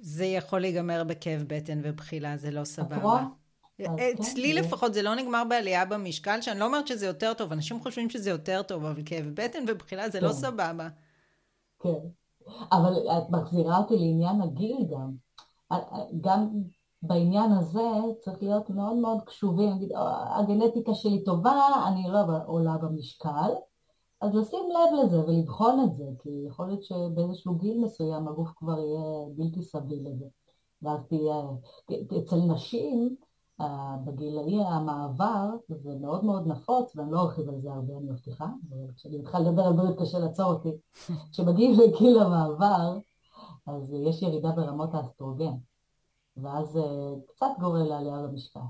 [0.00, 3.24] זה יכול להיגמר בכאב בטן ובחילה, זה לא סבבה.
[3.80, 7.80] אצלי כן, לפחות זה לא נגמר בעלייה במשקל, שאני לא אומרת שזה יותר טוב, אנשים
[7.80, 10.34] חושבים שזה יותר טוב, אבל כאב בטן ובחילה זה לא כן.
[10.34, 10.88] סבבה.
[11.82, 11.88] כן,
[12.72, 15.12] אבל את מחזירה אותי לעניין הגיל גם.
[16.20, 16.48] גם
[17.02, 22.78] בעניין הזה צריך להיות מאוד מאוד קשובים, נגיד, אה, הגנטיקה שלי טובה, אני לא עולה
[22.78, 23.50] במשקל,
[24.20, 28.78] אז לשים לב לזה ולבחון את זה, כי יכול להיות שבאיזשהו גיל מסוים הגוף כבר
[28.78, 30.26] יהיה בלתי סביל לזה.
[30.82, 31.42] ואז תהיה,
[32.18, 33.16] אצל נשים,
[33.60, 38.46] אה, בגילאי המעבר, זה מאוד מאוד נפוץ, ואני לא ארחיב על זה הרבה, אני מבטיחה,
[38.96, 40.72] כשאני מתחילה לדבר על בריאות קשה לעצור אותי,
[41.32, 42.98] כשמגיעים לגיל המעבר,
[43.66, 45.52] אז יש ירידה ברמות האסטרוגן.
[46.36, 46.82] ואז אה,
[47.28, 48.60] קצת גורל לעלייה במשקל.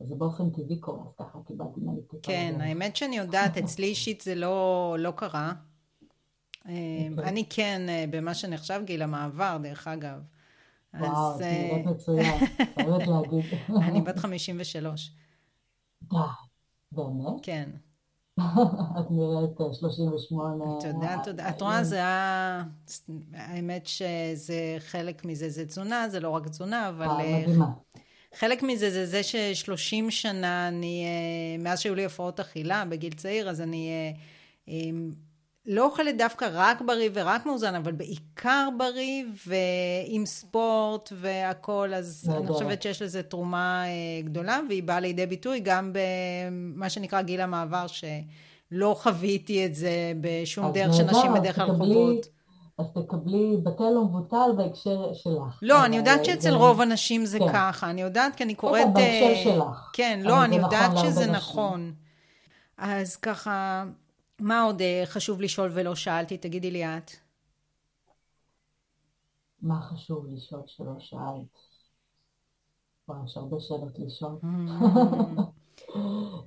[0.00, 2.22] אז זה באופן טבעי קורה, אז ככה קיבלתי מניטיקה.
[2.22, 5.52] כן, האמת שאני יודעת, אצלי אישית זה לא, לא קרה.
[6.68, 6.72] אה,
[7.10, 7.28] אוקיי.
[7.28, 10.22] אני כן, אה, במה שנחשב גיל המעבר, דרך אגב.
[10.94, 13.44] וואו, זה נראית מצוין, חייבת להגיד.
[13.76, 15.12] אני בת 53.
[16.02, 16.16] די,
[16.92, 17.40] באמת?
[17.42, 17.70] כן.
[19.00, 20.64] את נראית 38.
[20.80, 21.48] תודה, תודה.
[21.48, 22.64] את רואה, זה היה...
[23.34, 27.06] האמת שזה חלק מזה זה תזונה, זה לא רק תזונה, אבל...
[27.06, 27.66] אה, מדהימה.
[28.34, 33.50] חלק מזה זה זה ששלושים שנה אני, אה, מאז שהיו לי הפרעות אכילה בגיל צעיר,
[33.50, 33.90] אז אני
[34.68, 34.72] אה,
[35.66, 42.46] לא אוכלת דווקא רק בריא ורק מאוזן, אבל בעיקר בריא ועם ספורט והכול, אז אני
[42.46, 47.86] חושבת שיש לזה תרומה אה, גדולה, והיא באה לידי ביטוי גם במה שנקרא גיל המעבר,
[47.86, 52.26] שלא חוויתי את זה בשום דרך שנשים בדרך כלל חוות.
[52.78, 55.58] אז תקבלי בטל ומבוטל בהקשר שלך.
[55.62, 57.52] לא, אני יודעת שאצל רוב הנשים זה כן.
[57.52, 58.84] ככה, אני יודעת כי אני קוראת...
[58.84, 59.90] כן, בהקשר אה, שלך.
[59.92, 61.92] כן, לא, אני יודעת נכון שזה נכון.
[62.78, 63.84] אז ככה,
[64.42, 66.38] מה עוד אה, חשוב לשאול ולא שאלתי?
[66.38, 67.10] תגידי לי את.
[69.62, 71.58] מה חשוב לשאול שלא שאלת?
[73.08, 74.38] וואי, יש הרבה שאלות לשאול.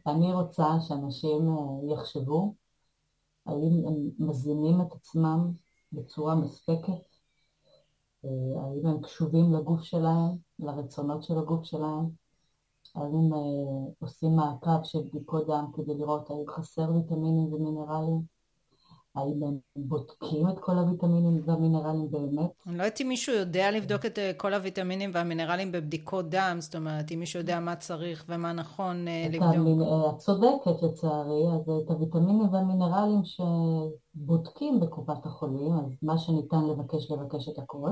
[0.07, 2.55] אני רוצה שאנשים אה, יחשבו
[3.45, 5.51] האם הם מזינים את עצמם
[5.91, 7.17] בצורה מספקת,
[8.25, 8.29] אה,
[8.63, 12.09] האם הם קשובים לגוף שלהם, לרצונות של הגוף שלהם,
[12.95, 18.21] האם אה, עושים מעקב של בדיקות דם כדי לראות האם חסר ויטמינים ומינרלים,
[19.15, 22.51] האם הם בודקים את כל הוויטמינים והמינרלים באמת?
[22.67, 26.75] אני לא יודעת אם מישהו יודע לבדוק את אה, כל הוויטמינים והמינרלים בבדיקות דם, זאת
[26.75, 29.43] אומרת, אם מישהו יודע מה צריך ומה נכון אה, לבדוק.
[30.09, 37.49] את צודקת לצערי, אז את הוויטמינים והמינרלים שבודקים בקופת החולים, אז מה שניתן לבקש, לבקש
[37.49, 37.91] את הכל,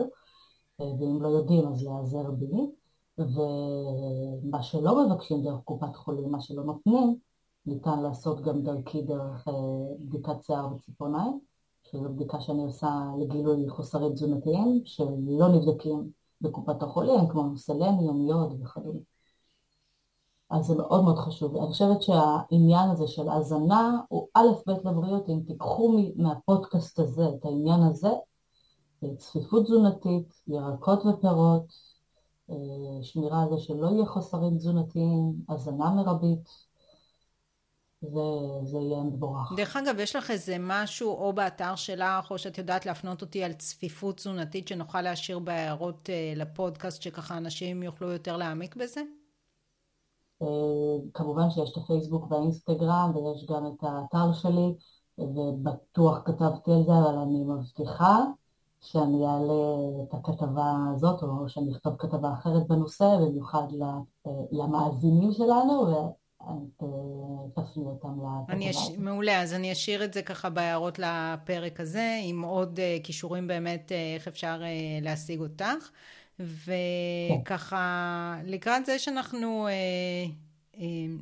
[0.80, 2.83] ואם לא יודעים אז להיעזר בי.
[3.17, 7.17] ומה שלא מבקשים דרך קופת חולים, מה שלא נותנים,
[7.65, 9.54] ניתן לעשות גם דרכי דרך אה,
[10.00, 11.40] בדיקת שיער וציפורניים,
[11.83, 16.10] שזו בדיקה שאני עושה לגילוי חוסרים תזונתיים שלא נבדקים
[16.42, 19.00] בקופת החולים, כמו סלניום, יוד וכדומה.
[20.50, 21.58] אז זה מאוד מאוד חשוב.
[21.58, 27.46] אני חושבת שהעניין הזה של הזנה הוא א' ב' לבריאות, אם תיקחו מהפודקאסט הזה את
[27.46, 28.10] העניין הזה,
[29.17, 31.92] צפיפות תזונתית, ירקות ופירות, אה,
[33.02, 36.50] שמירה על זה שלא יהיה חוסרים תזונתיים, הזנה מרבית,
[38.02, 38.21] זה,
[38.63, 39.54] זה יהיה מבורך.
[39.58, 43.54] דרך אגב, יש לך איזה משהו או באתר שלך, או שאת יודעת להפנות אותי על
[43.54, 49.02] צפיפות תזונתית שנוכל להשאיר בהערות אה, לפודקאסט, שככה אנשים יוכלו יותר להעמיק בזה?
[50.41, 50.48] אה,
[51.13, 54.73] כמובן שיש את הפייסבוק והאינסטגרם, ויש גם את האתר שלי,
[55.17, 58.23] ובטוח כתבתי על זה, אבל אני מבטיחה
[58.84, 65.86] שאני אעלה את הכתבה הזאת, או שאני אכתוב כתבה אחרת בנושא, במיוחד אה, למאזינים שלנו,
[67.54, 68.98] תפני אותם לכתבה הזאת.
[68.98, 73.92] מעולה, אז אני אשאיר את זה ככה בהערות לפרק הזה, עם עוד uh, כישורים באמת,
[74.15, 74.62] איך אפשר
[75.02, 75.90] להשיג אותך.
[76.40, 78.50] וככה, כן.
[78.50, 79.67] לקראת זה שאנחנו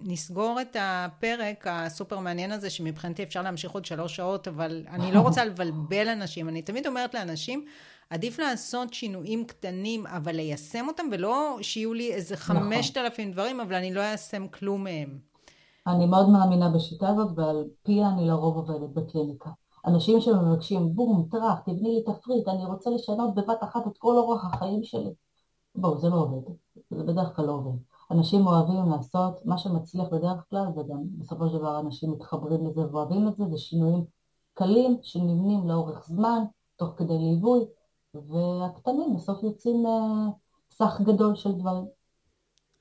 [0.03, 5.19] נסגור את הפרק הסופר מעניין הזה, שמבחינתי אפשר להמשיך עוד שלוש שעות, אבל אני לא
[5.19, 6.49] רוצה לבלבל אנשים.
[6.49, 7.65] אני תמיד אומרת לאנשים,
[8.09, 12.59] עדיף לעשות שינויים קטנים, אבל ליישם אותם, ולא שיהיו לי איזה נכון.
[12.59, 15.19] חמשת אלפים דברים, אבל אני לא איישם כלום מהם.
[15.87, 19.49] אני מאוד מאמינה בשיטה הזאת, ועל פיה אני לרוב עובדת בקליניקה.
[19.85, 24.45] אנשים שמבקשים, בום, טראח, תבני לי תפריט, אני רוצה לשנות בבת אחת את כל אורח
[24.45, 25.13] החיים שלי.
[25.75, 26.51] בואו, זה לא עובד.
[26.89, 27.90] זה בדרך כלל לא עובד.
[28.11, 33.27] אנשים אוהבים לעשות, מה שמצליח בדרך כלל, וגם בסופו של דבר אנשים מתחברים לזה ואוהבים
[33.27, 34.05] את זה, זה שינויים
[34.53, 36.43] קלים שנבנים לאורך זמן,
[36.75, 37.59] תוך כדי ליווי,
[38.13, 40.29] והקטנים בסוף יוצאים אה,
[40.71, 41.85] סך גדול של דברים.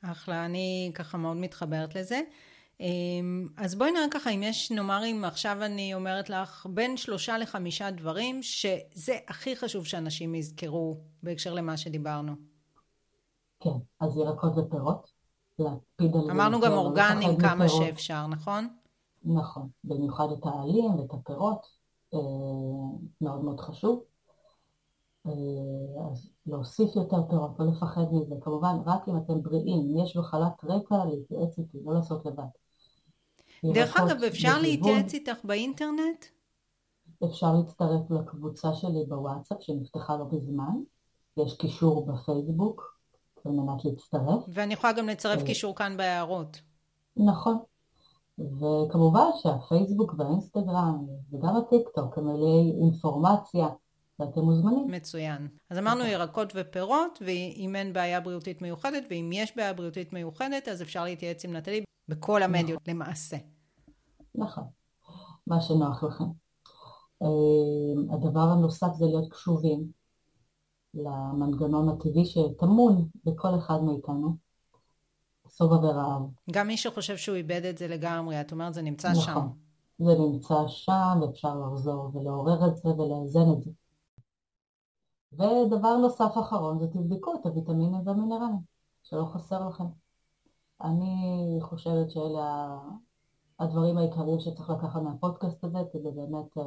[0.02, 2.20] אחלה, אני ככה מאוד מתחברת לזה.
[2.80, 7.38] אמ, אז בואי נראה ככה אם יש, נאמר אם עכשיו אני אומרת לך בין שלושה
[7.38, 12.32] לחמישה דברים שזה הכי חשוב שאנשים יזכרו בהקשר למה שדיברנו.
[13.60, 13.70] כן,
[14.00, 15.10] אז ירקות ופירות,
[15.60, 16.30] להקפיד על.
[16.30, 17.82] אמרנו גם אורגנים כמה מפירות.
[17.86, 18.68] שאפשר, נכון?
[19.24, 21.66] נכון, במיוחד את העלים ואת הפירות,
[22.14, 22.18] אה,
[23.20, 24.02] מאוד מאוד חשוב.
[25.26, 25.32] אה,
[26.10, 28.34] אז להוסיף יותר פירות, לא לפחד מזה.
[28.40, 32.44] כמובן, רק אם אתם בריאים, יש בחלת רקע, להתייעץ איתי, לא לעשות לבד.
[33.64, 36.24] דרך אגב, אפשר להתייעץ איתך באינטרנט?
[37.24, 40.74] אפשר להצטרף לקבוצה שלי בוואטסאפ שנפתחה לא בזמן,
[41.36, 42.99] יש קישור בפייסבוק
[43.46, 44.44] על מנת להצטרף.
[44.48, 46.60] ואני יכולה גם לצרף אה, קישור כאן בהערות.
[47.16, 47.58] נכון.
[48.38, 53.68] וכמובן שהפייסבוק והאינסטגרם וגם הטיק טוק הם מלאי אינפורמציה
[54.20, 54.86] ואתם מוזמנים.
[54.90, 55.48] מצוין.
[55.70, 56.10] אז אמרנו נכון.
[56.10, 61.44] ירקות ופירות, ואם אין בעיה בריאותית מיוחדת, ואם יש בעיה בריאותית מיוחדת, אז אפשר להתייעץ
[61.44, 62.94] עם נטלי בכל המדיות נכון.
[62.94, 63.36] למעשה.
[64.34, 64.64] נכון,
[65.46, 66.24] מה שנוח לכם.
[67.22, 69.99] אה, הדבר הנוסף זה להיות קשובים
[70.94, 74.36] למנגנון הטבעי שטמון בכל אחד מאיתנו,
[75.48, 76.22] שובע ורעב.
[76.50, 79.22] גם מי שחושב שהוא איבד את זה לגמרי, את אומרת זה נמצא נכון.
[79.24, 79.48] שם.
[79.98, 83.70] זה נמצא שם ואפשר לחזור ולעורר את זה ולאזן את זה.
[85.32, 88.58] ודבר נוסף אחרון זה תבדקו את הוויטמינים והמינרלים,
[89.02, 89.84] שלא חסר לכם.
[90.82, 92.78] אני חושבת שאלה
[93.58, 96.60] הדברים העיקריים שצריך לקחת מהפודקאסט הזה כדי באמת uh,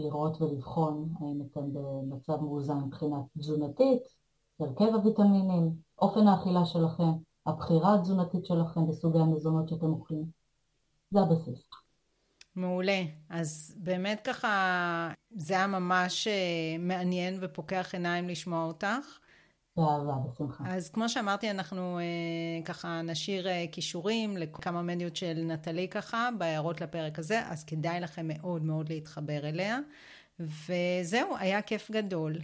[0.00, 4.02] לראות ולבחון האם אתם במצב מאוזן מבחינה תזונתית,
[4.60, 7.12] הרכב הוויטמינים, אופן האכילה שלכם,
[7.46, 10.24] הבחירה התזונתית שלכם בסוגי המזונות שאתם אוכלים.
[11.10, 11.64] זה הבסיס.
[12.56, 13.02] מעולה.
[13.28, 19.19] אז באמת ככה, זה היה ממש אה, מעניין ופוקח עיניים לשמוע אותך.
[19.80, 20.64] באהבה, בשמחה.
[20.66, 22.04] אז כמו שאמרתי, אנחנו אה,
[22.64, 28.28] ככה נשאיר אה, כישורים לכמה מדיות של נטלי ככה, בהערות לפרק הזה, אז כדאי לכם
[28.28, 29.78] מאוד מאוד להתחבר אליה.
[30.40, 32.38] וזהו, היה כיף גדול.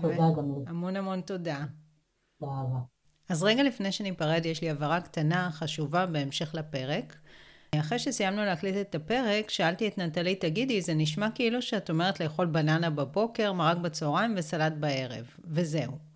[0.00, 0.64] תודה ו- גם לי.
[0.66, 1.64] המון המון תודה.
[2.40, 2.78] באהבה.
[3.28, 7.16] אז רגע לפני שניפרד, יש לי הבהרה קטנה, חשובה, בהמשך לפרק.
[7.74, 12.46] אחרי שסיימנו להקליט את הפרק, שאלתי את נטלי, תגידי, זה נשמע כאילו שאת אומרת לאכול
[12.46, 16.07] בננה בבוקר, מרק בצהריים וסלט בערב, וזהו.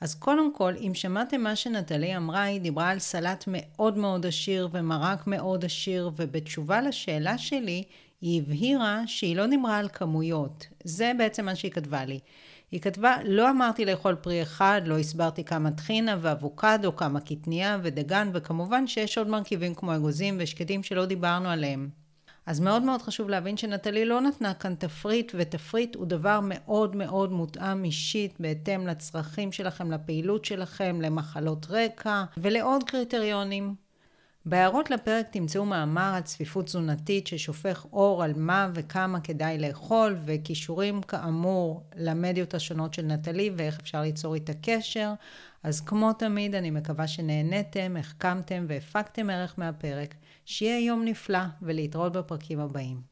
[0.00, 4.68] אז קודם כל, אם שמעתם מה שנטלי אמרה, היא דיברה על סלט מאוד מאוד עשיר
[4.72, 7.84] ומרק מאוד עשיר, ובתשובה לשאלה שלי,
[8.20, 10.66] היא הבהירה שהיא לא דיברה על כמויות.
[10.84, 12.18] זה בעצם מה שהיא כתבה לי.
[12.70, 18.30] היא כתבה, לא אמרתי לאכול פרי אחד, לא הסברתי כמה טחינה ואבוקדו, כמה קטניה ודגן,
[18.34, 21.99] וכמובן שיש עוד מרכיבים כמו אגוזים ושקדים שלא דיברנו עליהם.
[22.46, 27.32] אז מאוד מאוד חשוב להבין שנטלי לא נתנה כאן תפריט, ותפריט הוא דבר מאוד מאוד
[27.32, 33.74] מותאם אישית בהתאם לצרכים שלכם, לפעילות שלכם, למחלות רקע ולעוד קריטריונים.
[34.46, 41.02] בהערות לפרק תמצאו מאמר על צפיפות תזונתית ששופך אור על מה וכמה כדאי לאכול וכישורים
[41.02, 45.12] כאמור למדיות השונות של נטלי ואיך אפשר ליצור איתה קשר.
[45.62, 50.14] אז כמו תמיד אני מקווה שנהניתם, החכמתם והפקתם ערך מהפרק.
[50.44, 53.09] שיהיה יום נפלא ולהתראות בפרקים הבאים.